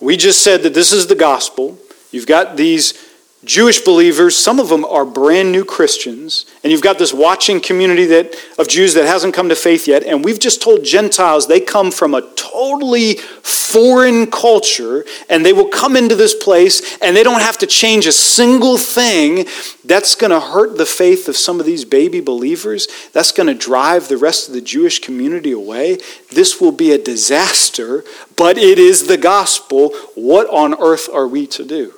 We 0.00 0.16
just 0.16 0.42
said 0.42 0.62
that 0.62 0.74
this 0.74 0.92
is 0.92 1.06
the 1.06 1.14
gospel. 1.14 1.78
You've 2.10 2.26
got 2.26 2.56
these 2.56 3.09
Jewish 3.42 3.80
believers, 3.80 4.36
some 4.36 4.60
of 4.60 4.68
them 4.68 4.84
are 4.84 5.06
brand 5.06 5.50
new 5.50 5.64
Christians, 5.64 6.44
and 6.62 6.70
you've 6.70 6.82
got 6.82 6.98
this 6.98 7.14
watching 7.14 7.58
community 7.58 8.04
that, 8.04 8.36
of 8.58 8.68
Jews 8.68 8.92
that 8.92 9.06
hasn't 9.06 9.32
come 9.32 9.48
to 9.48 9.56
faith 9.56 9.88
yet, 9.88 10.04
and 10.04 10.22
we've 10.22 10.38
just 10.38 10.60
told 10.60 10.84
Gentiles 10.84 11.46
they 11.46 11.58
come 11.58 11.90
from 11.90 12.12
a 12.12 12.20
totally 12.34 13.14
foreign 13.14 14.30
culture, 14.30 15.06
and 15.30 15.44
they 15.44 15.54
will 15.54 15.68
come 15.68 15.96
into 15.96 16.14
this 16.14 16.34
place, 16.34 16.98
and 16.98 17.16
they 17.16 17.22
don't 17.22 17.40
have 17.40 17.56
to 17.58 17.66
change 17.66 18.06
a 18.06 18.12
single 18.12 18.76
thing. 18.76 19.46
That's 19.86 20.14
going 20.14 20.32
to 20.32 20.40
hurt 20.40 20.76
the 20.76 20.84
faith 20.84 21.26
of 21.26 21.36
some 21.36 21.60
of 21.60 21.64
these 21.64 21.86
baby 21.86 22.20
believers. 22.20 22.88
That's 23.14 23.32
going 23.32 23.46
to 23.46 23.54
drive 23.54 24.08
the 24.08 24.18
rest 24.18 24.48
of 24.48 24.54
the 24.54 24.60
Jewish 24.60 24.98
community 24.98 25.52
away. 25.52 25.96
This 26.30 26.60
will 26.60 26.72
be 26.72 26.92
a 26.92 27.02
disaster, 27.02 28.04
but 28.36 28.58
it 28.58 28.78
is 28.78 29.06
the 29.06 29.16
gospel. 29.16 29.94
What 30.14 30.46
on 30.50 30.78
earth 30.78 31.08
are 31.10 31.26
we 31.26 31.46
to 31.46 31.64
do? 31.64 31.94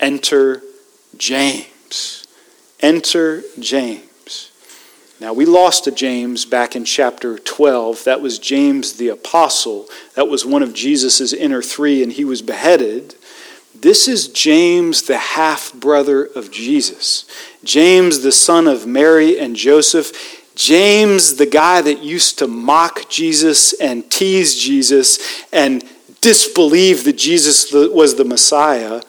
Enter 0.00 0.62
James. 1.16 2.26
Enter 2.80 3.42
James. 3.58 4.50
Now, 5.20 5.32
we 5.32 5.46
lost 5.46 5.86
a 5.86 5.92
James 5.92 6.44
back 6.44 6.74
in 6.76 6.84
chapter 6.84 7.38
12. 7.38 8.04
That 8.04 8.20
was 8.20 8.38
James 8.38 8.94
the 8.94 9.08
Apostle. 9.08 9.88
That 10.16 10.28
was 10.28 10.44
one 10.44 10.62
of 10.62 10.74
Jesus' 10.74 11.32
inner 11.32 11.62
three, 11.62 12.02
and 12.02 12.12
he 12.12 12.24
was 12.24 12.42
beheaded. 12.42 13.14
This 13.74 14.08
is 14.08 14.28
James, 14.28 15.02
the 15.02 15.18
half 15.18 15.72
brother 15.72 16.24
of 16.24 16.50
Jesus. 16.50 17.26
James, 17.62 18.20
the 18.20 18.32
son 18.32 18.66
of 18.66 18.86
Mary 18.86 19.38
and 19.38 19.56
Joseph. 19.56 20.42
James, 20.54 21.36
the 21.36 21.46
guy 21.46 21.80
that 21.80 22.02
used 22.02 22.38
to 22.38 22.46
mock 22.46 23.08
Jesus 23.08 23.72
and 23.74 24.10
tease 24.10 24.56
Jesus 24.56 25.44
and 25.52 25.84
disbelieve 26.20 27.04
that 27.04 27.16
Jesus 27.16 27.72
was 27.72 28.16
the 28.16 28.24
Messiah. 28.24 29.00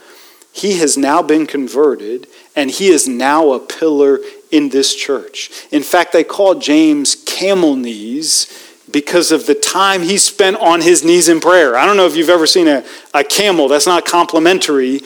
He 0.55 0.77
has 0.77 0.95
now 0.95 1.21
been 1.21 1.47
converted, 1.47 2.27
and 2.55 2.71
he 2.71 2.87
is 2.87 3.09
now 3.09 3.51
a 3.51 3.59
pillar 3.59 4.19
in 4.51 4.69
this 4.69 4.95
church. 4.95 5.51
In 5.69 5.83
fact, 5.83 6.13
they 6.13 6.23
call 6.23 6.55
James 6.55 7.13
camel 7.25 7.75
knees 7.75 8.47
because 8.89 9.33
of 9.33 9.47
the 9.47 9.53
time 9.53 10.03
he 10.03 10.17
spent 10.17 10.55
on 10.55 10.79
his 10.79 11.03
knees 11.03 11.27
in 11.27 11.41
prayer. 11.41 11.75
I 11.75 11.85
don't 11.85 11.97
know 11.97 12.05
if 12.05 12.15
you've 12.15 12.29
ever 12.29 12.47
seen 12.47 12.69
a, 12.69 12.85
a 13.13 13.25
camel, 13.25 13.67
that's 13.67 13.85
not 13.85 14.05
complimentary. 14.05 15.01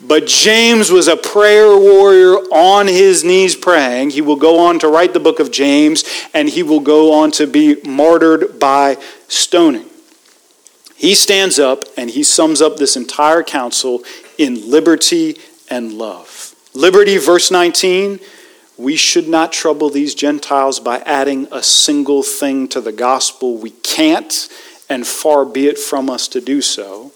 But 0.00 0.26
James 0.26 0.90
was 0.90 1.08
a 1.08 1.16
prayer 1.16 1.76
warrior 1.76 2.36
on 2.50 2.86
his 2.86 3.22
knees 3.22 3.54
praying. 3.54 4.10
He 4.10 4.22
will 4.22 4.36
go 4.36 4.60
on 4.60 4.78
to 4.78 4.88
write 4.88 5.12
the 5.12 5.20
book 5.20 5.40
of 5.40 5.50
James, 5.50 6.04
and 6.32 6.48
he 6.48 6.62
will 6.62 6.80
go 6.80 7.12
on 7.12 7.32
to 7.32 7.46
be 7.46 7.76
martyred 7.82 8.58
by 8.58 8.96
stoning. 9.28 9.90
He 10.96 11.14
stands 11.14 11.58
up 11.58 11.84
and 11.98 12.08
he 12.08 12.22
sums 12.22 12.62
up 12.62 12.78
this 12.78 12.96
entire 12.96 13.42
council 13.42 14.02
in 14.38 14.70
liberty 14.70 15.36
and 15.70 15.92
love. 15.94 16.54
Liberty, 16.74 17.16
verse 17.16 17.50
19, 17.50 18.20
we 18.76 18.96
should 18.96 19.28
not 19.28 19.52
trouble 19.52 19.88
these 19.88 20.14
Gentiles 20.14 20.80
by 20.80 20.98
adding 21.00 21.48
a 21.50 21.62
single 21.62 22.22
thing 22.22 22.68
to 22.68 22.80
the 22.80 22.92
gospel. 22.92 23.56
We 23.56 23.70
can't, 23.70 24.48
and 24.88 25.06
far 25.06 25.44
be 25.44 25.66
it 25.66 25.78
from 25.78 26.10
us 26.10 26.28
to 26.28 26.40
do 26.40 26.60
so. 26.60 27.12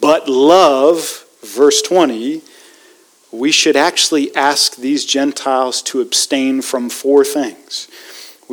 But 0.00 0.28
love, 0.28 1.24
verse 1.42 1.80
20, 1.80 2.42
we 3.30 3.50
should 3.50 3.76
actually 3.76 4.34
ask 4.36 4.76
these 4.76 5.06
Gentiles 5.06 5.80
to 5.82 6.02
abstain 6.02 6.60
from 6.60 6.90
four 6.90 7.24
things. 7.24 7.88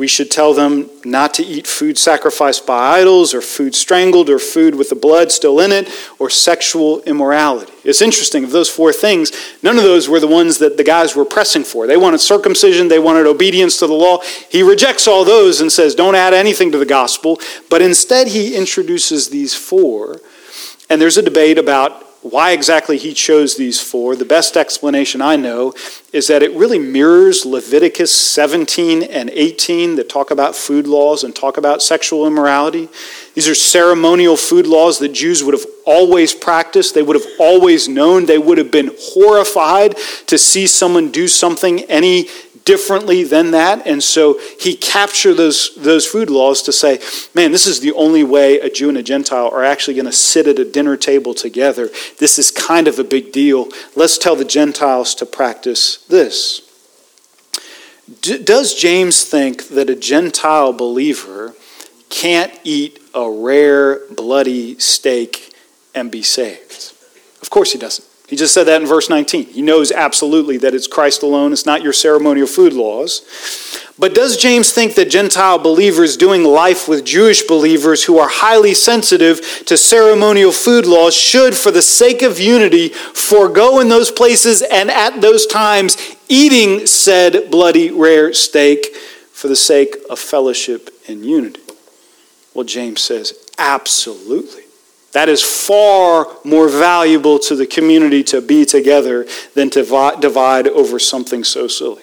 We 0.00 0.08
should 0.08 0.30
tell 0.30 0.54
them 0.54 0.88
not 1.04 1.34
to 1.34 1.44
eat 1.44 1.66
food 1.66 1.98
sacrificed 1.98 2.66
by 2.66 3.00
idols, 3.00 3.34
or 3.34 3.42
food 3.42 3.74
strangled, 3.74 4.30
or 4.30 4.38
food 4.38 4.74
with 4.74 4.88
the 4.88 4.94
blood 4.94 5.30
still 5.30 5.60
in 5.60 5.72
it, 5.72 5.90
or 6.18 6.30
sexual 6.30 7.02
immorality. 7.02 7.70
It's 7.84 8.00
interesting, 8.00 8.42
of 8.44 8.50
those 8.50 8.70
four 8.70 8.94
things, 8.94 9.30
none 9.62 9.76
of 9.76 9.82
those 9.82 10.08
were 10.08 10.18
the 10.18 10.26
ones 10.26 10.56
that 10.56 10.78
the 10.78 10.84
guys 10.84 11.14
were 11.14 11.26
pressing 11.26 11.64
for. 11.64 11.86
They 11.86 11.98
wanted 11.98 12.20
circumcision, 12.20 12.88
they 12.88 12.98
wanted 12.98 13.26
obedience 13.26 13.76
to 13.80 13.86
the 13.86 13.92
law. 13.92 14.22
He 14.48 14.62
rejects 14.62 15.06
all 15.06 15.22
those 15.22 15.60
and 15.60 15.70
says, 15.70 15.94
don't 15.94 16.14
add 16.14 16.32
anything 16.32 16.72
to 16.72 16.78
the 16.78 16.86
gospel. 16.86 17.38
But 17.68 17.82
instead, 17.82 18.28
he 18.28 18.56
introduces 18.56 19.28
these 19.28 19.54
four. 19.54 20.22
And 20.88 20.98
there's 20.98 21.18
a 21.18 21.22
debate 21.22 21.58
about 21.58 22.06
why 22.22 22.52
exactly 22.52 22.98
he 22.98 23.14
chose 23.14 23.56
these 23.56 23.80
four, 23.80 24.14
the 24.14 24.26
best 24.26 24.54
explanation 24.54 25.22
I 25.22 25.36
know 25.36 25.72
is 26.12 26.26
that 26.26 26.42
it 26.42 26.52
really 26.52 26.78
mirrors 26.78 27.46
Leviticus 27.46 28.12
17 28.12 29.02
and 29.02 29.30
18 29.30 29.96
that 29.96 30.10
talk 30.10 30.30
about 30.30 30.54
food 30.54 30.86
laws 30.86 31.24
and 31.24 31.34
talk 31.34 31.56
about 31.56 31.80
sexual 31.80 32.26
immorality. 32.26 32.90
These 33.34 33.48
are 33.48 33.54
ceremonial 33.54 34.36
food 34.36 34.66
laws 34.66 34.98
that 34.98 35.14
Jews 35.14 35.42
would 35.42 35.54
have 35.54 35.64
always 35.86 36.34
practiced, 36.34 36.94
they 36.94 37.02
would 37.02 37.16
have 37.16 37.30
always 37.38 37.88
known, 37.88 38.26
they 38.26 38.38
would 38.38 38.58
have 38.58 38.70
been 38.70 38.90
horrified 39.00 39.96
to 40.26 40.36
see 40.36 40.66
someone 40.66 41.10
do 41.10 41.26
something 41.26 41.80
any 41.84 42.28
differently 42.64 43.24
than 43.24 43.50
that. 43.52 43.86
And 43.86 44.02
so 44.02 44.40
he 44.58 44.76
captured 44.76 45.34
those, 45.34 45.74
those 45.76 46.06
food 46.06 46.30
laws 46.30 46.62
to 46.62 46.72
say, 46.72 47.00
man, 47.34 47.52
this 47.52 47.66
is 47.66 47.80
the 47.80 47.92
only 47.92 48.24
way 48.24 48.60
a 48.60 48.70
Jew 48.70 48.88
and 48.88 48.98
a 48.98 49.02
Gentile 49.02 49.48
are 49.48 49.64
actually 49.64 49.94
going 49.94 50.06
to 50.06 50.12
sit 50.12 50.46
at 50.46 50.58
a 50.58 50.64
dinner 50.64 50.96
table 50.96 51.34
together. 51.34 51.90
This 52.18 52.38
is 52.38 52.50
kind 52.50 52.88
of 52.88 52.98
a 52.98 53.04
big 53.04 53.32
deal. 53.32 53.68
Let's 53.96 54.18
tell 54.18 54.36
the 54.36 54.44
Gentiles 54.44 55.14
to 55.16 55.26
practice 55.26 55.98
this. 56.08 56.62
D- 58.20 58.42
does 58.42 58.74
James 58.74 59.24
think 59.24 59.68
that 59.68 59.88
a 59.88 59.94
Gentile 59.94 60.72
believer 60.72 61.54
can't 62.08 62.52
eat 62.64 62.98
a 63.14 63.30
rare, 63.30 64.00
bloody 64.10 64.78
steak 64.78 65.54
and 65.94 66.10
be 66.10 66.22
saved? 66.22 66.92
Of 67.40 67.50
course 67.50 67.72
he 67.72 67.78
doesn't. 67.78 68.09
He 68.30 68.36
just 68.36 68.54
said 68.54 68.68
that 68.68 68.80
in 68.80 68.86
verse 68.86 69.10
19. 69.10 69.46
He 69.46 69.60
knows 69.60 69.90
absolutely 69.90 70.56
that 70.58 70.72
it's 70.72 70.86
Christ 70.86 71.24
alone, 71.24 71.52
it's 71.52 71.66
not 71.66 71.82
your 71.82 71.92
ceremonial 71.92 72.46
food 72.46 72.72
laws. 72.72 73.26
But 73.98 74.14
does 74.14 74.36
James 74.36 74.72
think 74.72 74.94
that 74.94 75.10
Gentile 75.10 75.58
believers 75.58 76.16
doing 76.16 76.44
life 76.44 76.86
with 76.86 77.04
Jewish 77.04 77.42
believers 77.42 78.04
who 78.04 78.18
are 78.18 78.28
highly 78.28 78.72
sensitive 78.72 79.64
to 79.66 79.76
ceremonial 79.76 80.52
food 80.52 80.86
laws 80.86 81.12
should, 81.12 81.56
for 81.56 81.72
the 81.72 81.82
sake 81.82 82.22
of 82.22 82.38
unity, 82.38 82.90
forego 82.90 83.80
in 83.80 83.88
those 83.88 84.12
places 84.12 84.62
and 84.62 84.92
at 84.92 85.20
those 85.20 85.44
times 85.44 85.98
eating 86.28 86.86
said 86.86 87.50
bloody 87.50 87.90
rare 87.90 88.32
steak 88.32 88.94
for 89.32 89.48
the 89.48 89.56
sake 89.56 89.96
of 90.08 90.20
fellowship 90.20 90.90
and 91.08 91.26
unity? 91.26 91.60
Well, 92.54 92.64
James 92.64 93.00
says, 93.00 93.34
absolutely. 93.58 94.59
That 95.12 95.28
is 95.28 95.42
far 95.42 96.28
more 96.44 96.68
valuable 96.68 97.38
to 97.40 97.56
the 97.56 97.66
community 97.66 98.22
to 98.24 98.40
be 98.40 98.64
together 98.64 99.26
than 99.54 99.70
to 99.70 99.82
divide 100.20 100.68
over 100.68 100.98
something 100.98 101.42
so 101.44 101.66
silly. 101.66 102.02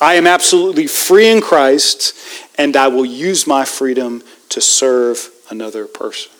I 0.00 0.14
am 0.14 0.26
absolutely 0.26 0.86
free 0.86 1.28
in 1.28 1.40
Christ, 1.40 2.14
and 2.56 2.76
I 2.76 2.88
will 2.88 3.04
use 3.04 3.46
my 3.46 3.64
freedom 3.64 4.22
to 4.48 4.60
serve 4.60 5.30
another 5.50 5.86
person. 5.86 6.32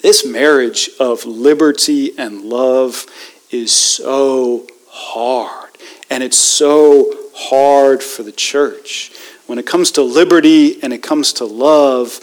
This 0.00 0.26
marriage 0.26 0.90
of 1.00 1.24
liberty 1.24 2.16
and 2.18 2.42
love 2.42 3.06
is 3.50 3.72
so 3.72 4.66
hard. 4.90 5.70
And 6.10 6.22
it's 6.22 6.38
so 6.38 7.12
hard 7.34 8.02
for 8.02 8.22
the 8.22 8.32
church. 8.32 9.12
When 9.46 9.58
it 9.58 9.66
comes 9.66 9.92
to 9.92 10.02
liberty 10.02 10.82
and 10.82 10.92
it 10.92 11.02
comes 11.02 11.32
to 11.34 11.44
love, 11.44 12.20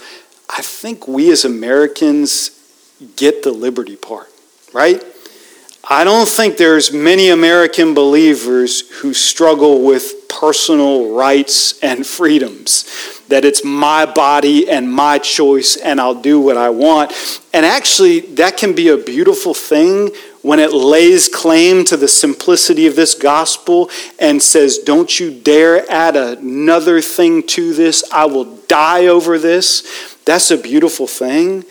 I 0.48 0.62
think 0.62 1.08
we 1.08 1.30
as 1.30 1.44
Americans 1.44 2.50
get 3.16 3.42
the 3.42 3.52
liberty 3.52 3.96
part, 3.96 4.30
right? 4.72 5.02
I 5.88 6.04
don't 6.04 6.28
think 6.28 6.56
there's 6.56 6.92
many 6.92 7.28
American 7.28 7.92
believers 7.92 8.88
who 9.00 9.12
struggle 9.12 9.84
with 9.84 10.28
personal 10.28 11.14
rights 11.14 11.78
and 11.80 12.06
freedoms. 12.06 13.20
That 13.28 13.44
it's 13.44 13.64
my 13.64 14.06
body 14.06 14.68
and 14.68 14.90
my 14.90 15.18
choice, 15.18 15.76
and 15.76 16.00
I'll 16.00 16.20
do 16.20 16.40
what 16.40 16.56
I 16.56 16.70
want. 16.70 17.12
And 17.52 17.66
actually, 17.66 18.20
that 18.20 18.56
can 18.56 18.74
be 18.74 18.88
a 18.88 18.96
beautiful 18.96 19.54
thing 19.54 20.10
when 20.42 20.58
it 20.58 20.72
lays 20.72 21.28
claim 21.28 21.84
to 21.86 21.96
the 21.96 22.08
simplicity 22.08 22.86
of 22.86 22.96
this 22.96 23.14
gospel 23.14 23.90
and 24.18 24.42
says, 24.42 24.78
Don't 24.78 25.18
you 25.18 25.38
dare 25.38 25.90
add 25.90 26.16
another 26.16 27.00
thing 27.00 27.42
to 27.48 27.72
this. 27.72 28.04
I 28.12 28.26
will 28.26 28.56
die 28.66 29.06
over 29.06 29.38
this. 29.38 30.13
That's 30.24 30.50
a 30.50 30.58
beautiful 30.58 31.06
thing. 31.06 31.64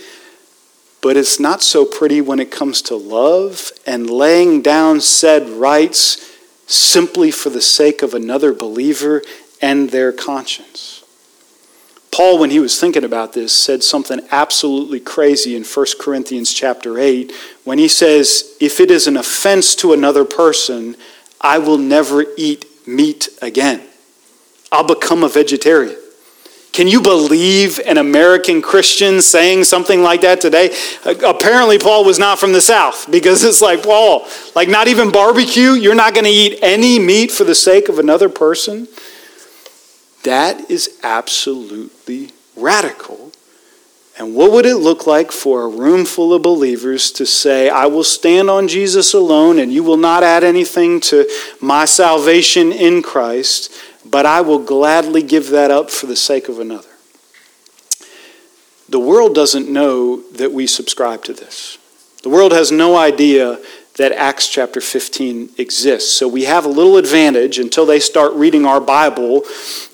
But 1.01 1.17
it's 1.17 1.39
not 1.39 1.61
so 1.61 1.85
pretty 1.85 2.21
when 2.21 2.39
it 2.39 2.49
comes 2.49 2.81
to 2.83 2.95
love 2.95 3.71
and 3.85 4.09
laying 4.09 4.61
down 4.61 5.01
said 5.01 5.49
rights 5.49 6.31
simply 6.65 7.29
for 7.29 7.49
the 7.49 7.61
sake 7.61 8.01
of 8.01 8.13
another 8.13 8.53
believer 8.53 9.21
and 9.61 9.89
their 9.89 10.13
conscience. 10.13 11.03
Paul, 12.09 12.39
when 12.39 12.51
he 12.51 12.59
was 12.59 12.79
thinking 12.79 13.03
about 13.03 13.33
this, 13.33 13.51
said 13.51 13.81
something 13.81 14.21
absolutely 14.31 14.99
crazy 14.99 15.55
in 15.55 15.63
1 15.63 15.85
Corinthians 15.99 16.53
chapter 16.53 16.99
8 16.99 17.33
when 17.63 17.79
he 17.79 17.87
says, 17.87 18.55
If 18.61 18.79
it 18.79 18.91
is 18.91 19.07
an 19.07 19.17
offense 19.17 19.73
to 19.75 19.93
another 19.93 20.23
person, 20.23 20.95
I 21.41 21.57
will 21.57 21.79
never 21.79 22.23
eat 22.37 22.65
meat 22.87 23.29
again. 23.41 23.81
I'll 24.71 24.83
become 24.83 25.23
a 25.23 25.29
vegetarian. 25.29 25.97
Can 26.73 26.87
you 26.87 27.01
believe 27.01 27.79
an 27.85 27.99
American 27.99 28.59
Christian 28.59 29.21
saying 29.21 29.63
something 29.65 30.01
like 30.01 30.21
that 30.21 30.41
today? 30.41 30.75
Uh, 31.05 31.13
apparently, 31.23 31.77
Paul 31.77 32.03
was 32.03 32.17
not 32.17 32.39
from 32.39 32.51
the 32.51 32.61
South 32.61 33.09
because 33.11 33.43
it's 33.43 33.61
like, 33.61 33.83
Paul, 33.83 34.27
like 34.55 34.67
not 34.67 34.87
even 34.87 35.11
barbecue? 35.11 35.73
You're 35.73 35.93
not 35.93 36.15
going 36.15 36.25
to 36.25 36.31
eat 36.31 36.57
any 36.63 36.97
meat 36.97 37.31
for 37.31 37.43
the 37.43 37.53
sake 37.53 37.89
of 37.89 37.99
another 37.99 38.27
person? 38.27 38.87
That 40.23 40.71
is 40.71 40.99
absolutely 41.03 42.31
radical. 42.55 43.31
And 44.17 44.33
what 44.33 44.51
would 44.51 44.65
it 44.65 44.77
look 44.77 45.05
like 45.05 45.31
for 45.31 45.63
a 45.63 45.67
room 45.67 46.05
full 46.05 46.33
of 46.33 46.41
believers 46.41 47.11
to 47.13 47.25
say, 47.25 47.69
I 47.69 47.85
will 47.85 48.03
stand 48.03 48.49
on 48.49 48.67
Jesus 48.67 49.13
alone 49.13 49.59
and 49.59 49.71
you 49.71 49.83
will 49.83 49.97
not 49.97 50.23
add 50.23 50.43
anything 50.43 50.99
to 51.01 51.29
my 51.61 51.85
salvation 51.85 52.71
in 52.71 53.03
Christ? 53.03 53.71
But 54.13 54.27
I 54.27 54.41
will 54.41 54.59
gladly 54.59 55.23
give 55.23 55.49
that 55.49 55.71
up 55.71 55.89
for 55.89 56.05
the 56.05 56.15
sake 56.15 56.47
of 56.47 56.59
another. 56.59 56.87
The 58.87 58.99
world 58.99 59.33
doesn't 59.33 59.67
know 59.67 60.21
that 60.33 60.53
we 60.53 60.67
subscribe 60.67 61.23
to 61.23 61.33
this. 61.33 61.79
The 62.21 62.29
world 62.29 62.51
has 62.51 62.71
no 62.71 62.95
idea 62.95 63.59
that 63.97 64.11
Acts 64.11 64.47
chapter 64.47 64.81
15 64.81 65.53
exists. 65.57 66.13
So 66.13 66.27
we 66.27 66.43
have 66.43 66.63
a 66.63 66.69
little 66.69 66.97
advantage 66.97 67.57
until 67.57 67.87
they 67.87 67.99
start 67.99 68.33
reading 68.33 68.67
our 68.67 68.79
Bible. 68.79 69.45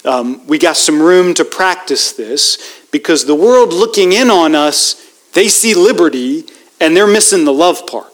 Um, 0.04 0.46
we 0.48 0.58
got 0.58 0.76
some 0.76 1.02
room 1.02 1.34
to 1.36 1.46
practice 1.46 2.12
this 2.12 2.84
because 2.92 3.24
the 3.24 3.36
world 3.36 3.72
looking 3.72 4.12
in 4.12 4.30
on 4.30 4.54
us, 4.54 4.96
they 5.32 5.48
see 5.48 5.74
liberty 5.74 6.44
and 6.82 6.94
they're 6.94 7.08
missing 7.08 7.46
the 7.46 7.54
love 7.54 7.88
part. 7.88 8.12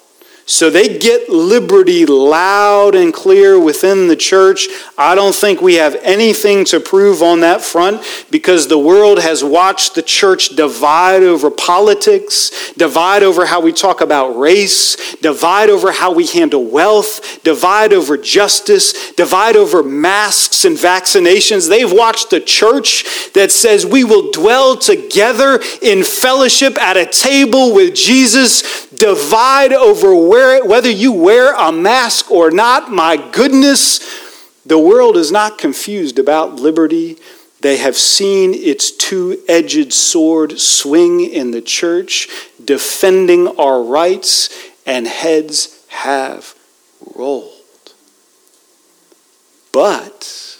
So 0.47 0.69
they 0.69 0.99
get 0.99 1.27
liberty 1.27 2.05
loud 2.05 2.93
and 2.93 3.11
clear 3.11 3.59
within 3.59 4.07
the 4.07 4.15
church. 4.15 4.67
I 4.95 5.15
don't 5.15 5.33
think 5.33 5.59
we 5.59 5.75
have 5.75 5.95
anything 6.03 6.65
to 6.65 6.79
prove 6.79 7.23
on 7.23 7.39
that 7.39 7.61
front 7.61 8.05
because 8.29 8.67
the 8.67 8.77
world 8.77 9.17
has 9.17 9.43
watched 9.43 9.95
the 9.95 10.03
church 10.03 10.49
divide 10.49 11.23
over 11.23 11.49
politics, 11.49 12.71
divide 12.73 13.23
over 13.23 13.47
how 13.47 13.59
we 13.59 13.73
talk 13.73 14.01
about 14.01 14.37
race, 14.37 15.15
divide 15.15 15.71
over 15.71 15.91
how 15.91 16.13
we 16.13 16.27
handle 16.27 16.63
wealth, 16.63 17.41
divide 17.43 17.91
over 17.91 18.15
justice, 18.15 19.13
divide 19.13 19.55
over 19.55 19.81
masks 19.81 20.63
and 20.63 20.77
vaccinations. 20.77 21.67
They've 21.67 21.91
watched 21.91 22.29
the 22.29 22.39
church 22.39 23.31
that 23.33 23.51
says 23.51 23.83
we 23.83 24.03
will 24.03 24.29
dwell 24.31 24.77
together 24.77 25.59
in 25.81 26.03
fellowship 26.03 26.79
at 26.79 26.97
a 26.97 27.07
table 27.07 27.73
with 27.73 27.95
Jesus, 27.95 28.85
divide 28.91 29.73
over 29.73 30.15
wear, 30.35 30.65
whether 30.65 30.89
you 30.89 31.13
wear 31.13 31.53
a 31.53 31.71
mask 31.71 32.29
or 32.29 32.51
not, 32.51 32.91
my 32.91 33.15
goodness, 33.31 33.99
the 34.65 34.77
world 34.77 35.15
is 35.15 35.31
not 35.31 35.57
confused 35.57 36.19
about 36.19 36.55
liberty. 36.55 37.17
They 37.61 37.77
have 37.77 37.95
seen 37.95 38.53
its 38.53 38.91
two 38.91 39.41
edged 39.47 39.93
sword 39.93 40.59
swing 40.59 41.21
in 41.21 41.51
the 41.51 41.61
church, 41.61 42.27
defending 42.63 43.47
our 43.57 43.81
rights, 43.81 44.49
and 44.85 45.07
heads 45.07 45.85
have 45.87 46.53
rolled. 47.15 47.53
But 49.71 50.57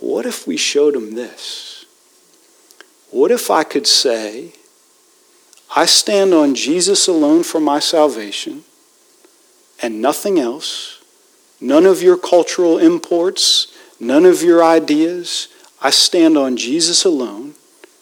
what 0.00 0.24
if 0.24 0.46
we 0.46 0.56
showed 0.56 0.94
them 0.94 1.14
this? 1.14 1.84
What 3.10 3.30
if 3.30 3.50
I 3.50 3.62
could 3.62 3.86
say, 3.86 4.54
I 5.76 5.86
stand 5.86 6.32
on 6.32 6.54
Jesus 6.54 7.08
alone 7.08 7.42
for 7.42 7.60
my 7.60 7.80
salvation 7.80 8.62
and 9.82 10.00
nothing 10.00 10.38
else. 10.38 11.02
None 11.60 11.84
of 11.84 12.02
your 12.02 12.16
cultural 12.16 12.78
imports, 12.78 13.76
none 13.98 14.24
of 14.24 14.42
your 14.42 14.62
ideas. 14.62 15.48
I 15.82 15.90
stand 15.90 16.38
on 16.38 16.56
Jesus 16.56 17.04
alone, 17.04 17.54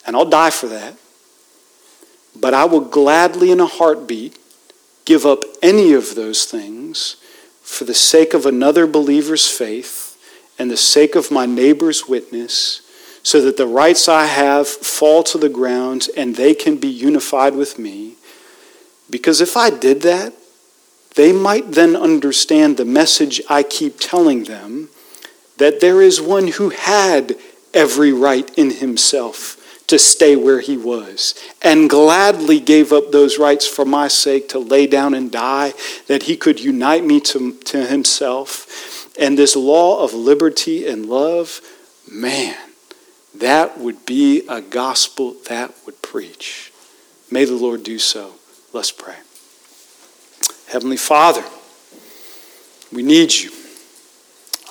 and 0.07 0.15
I'll 0.15 0.29
die 0.29 0.51
for 0.51 0.67
that. 0.67 0.97
But 2.39 2.55
I 2.55 2.65
will 2.65 2.81
gladly, 2.81 3.51
in 3.51 3.61
a 3.61 3.67
heartbeat, 3.67 4.39
give 5.05 5.25
up 5.25 5.45
any 5.63 5.93
of 5.93 6.15
those 6.15 6.45
things 6.45 7.17
for 7.63 7.85
the 7.85 7.95
sake 7.95 8.35
of 8.35 8.45
another 8.45 8.87
believer's 8.87 9.49
faith 9.49 10.19
and 10.59 10.71
the 10.71 10.77
sake 10.77 11.15
of 11.15 11.31
my 11.31 11.47
neighbor's 11.47 12.07
witness 12.07 12.83
so 13.23 13.41
that 13.41 13.57
the 13.57 13.67
rights 13.67 14.09
I 14.09 14.27
have 14.27 14.67
fall 14.69 15.23
to 15.25 15.39
the 15.39 15.49
ground 15.49 16.09
and 16.17 16.37
they 16.37 16.55
can 16.55 16.77
be 16.77 16.89
unified 16.89 17.55
with 17.55 17.79
me. 17.79 18.15
Because 19.11 19.41
if 19.41 19.57
I 19.57 19.71
did 19.71 20.03
that, 20.03 20.33
they 21.15 21.33
might 21.33 21.73
then 21.73 21.95
understand 21.95 22.77
the 22.77 22.85
message 22.85 23.41
I 23.49 23.63
keep 23.63 24.01
telling 24.01 24.45
them 24.45 24.89
that 25.59 25.81
there 25.81 26.03
is 26.03 26.21
one 26.21 26.49
who 26.49 26.71
had 26.71 27.37
every 27.75 28.13
right 28.13 28.51
in 28.59 28.71
himself 28.71 29.59
to 29.87 29.99
stay 29.99 30.37
where 30.37 30.61
he 30.61 30.77
was 30.77 31.35
and 31.61 31.91
gladly 31.91 32.59
gave 32.59 32.93
up 32.93 33.13
those 33.13 33.39
rights 33.39 33.67
for 33.67 33.85
my 33.85 34.09
sake 34.09 34.49
to 34.49 34.59
lay 34.59 34.87
down 34.87 35.13
and 35.13 35.31
die, 35.31 35.75
that 36.07 36.23
he 36.25 36.37
could 36.37 36.59
unite 36.59 37.05
me 37.05 37.21
to, 37.21 37.53
to 37.59 37.87
himself. 37.87 39.15
And 39.19 39.37
this 39.37 39.55
law 39.55 40.03
of 40.03 40.15
liberty 40.15 40.87
and 40.87 41.05
love, 41.07 41.61
man, 42.11 42.57
that 43.43 43.77
would 43.77 44.07
be 44.07 44.47
a 44.49 44.61
gospel 44.61 45.35
that 45.49 45.75
would 45.85 46.01
preach. 46.01 46.73
May 47.29 47.45
the 47.45 47.57
Lord 47.57 47.83
do 47.83 47.99
so. 47.99 48.35
Let's 48.73 48.93
pray. 48.93 49.17
Heavenly 50.69 50.97
Father, 50.97 51.45
we 52.93 53.03
need 53.03 53.33
you. 53.33 53.51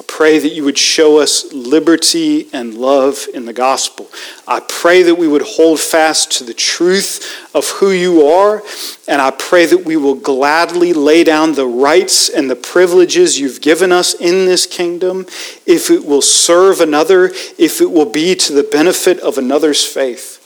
I 0.01 0.03
pray 0.07 0.39
that 0.39 0.53
you 0.53 0.63
would 0.63 0.79
show 0.79 1.19
us 1.19 1.53
liberty 1.53 2.51
and 2.51 2.73
love 2.73 3.27
in 3.35 3.45
the 3.45 3.53
gospel. 3.53 4.09
I 4.47 4.59
pray 4.59 5.03
that 5.03 5.13
we 5.13 5.27
would 5.27 5.43
hold 5.43 5.79
fast 5.79 6.31
to 6.39 6.43
the 6.43 6.55
truth 6.55 7.47
of 7.53 7.67
who 7.67 7.91
you 7.91 8.25
are, 8.25 8.63
and 9.07 9.21
I 9.21 9.29
pray 9.29 9.67
that 9.67 9.85
we 9.85 9.97
will 9.97 10.15
gladly 10.15 10.91
lay 10.91 11.23
down 11.23 11.53
the 11.53 11.67
rights 11.67 12.29
and 12.29 12.49
the 12.49 12.55
privileges 12.55 13.39
you've 13.39 13.61
given 13.61 13.91
us 13.91 14.15
in 14.15 14.47
this 14.47 14.65
kingdom 14.65 15.27
if 15.67 15.91
it 15.91 16.03
will 16.03 16.23
serve 16.23 16.81
another, 16.81 17.25
if 17.59 17.79
it 17.79 17.91
will 17.91 18.09
be 18.09 18.33
to 18.33 18.53
the 18.53 18.63
benefit 18.63 19.19
of 19.19 19.37
another's 19.37 19.85
faith. 19.85 20.39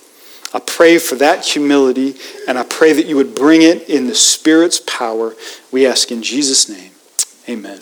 I 0.53 0.59
pray 0.59 0.97
for 0.97 1.15
that 1.15 1.45
humility, 1.45 2.15
and 2.45 2.59
I 2.59 2.63
pray 2.63 2.91
that 2.91 3.05
you 3.05 3.15
would 3.15 3.33
bring 3.33 3.61
it 3.61 3.89
in 3.89 4.07
the 4.07 4.15
Spirit's 4.15 4.81
power. 4.81 5.33
We 5.71 5.87
ask 5.87 6.11
in 6.11 6.23
Jesus' 6.23 6.67
name. 6.67 6.91
Amen. 7.47 7.79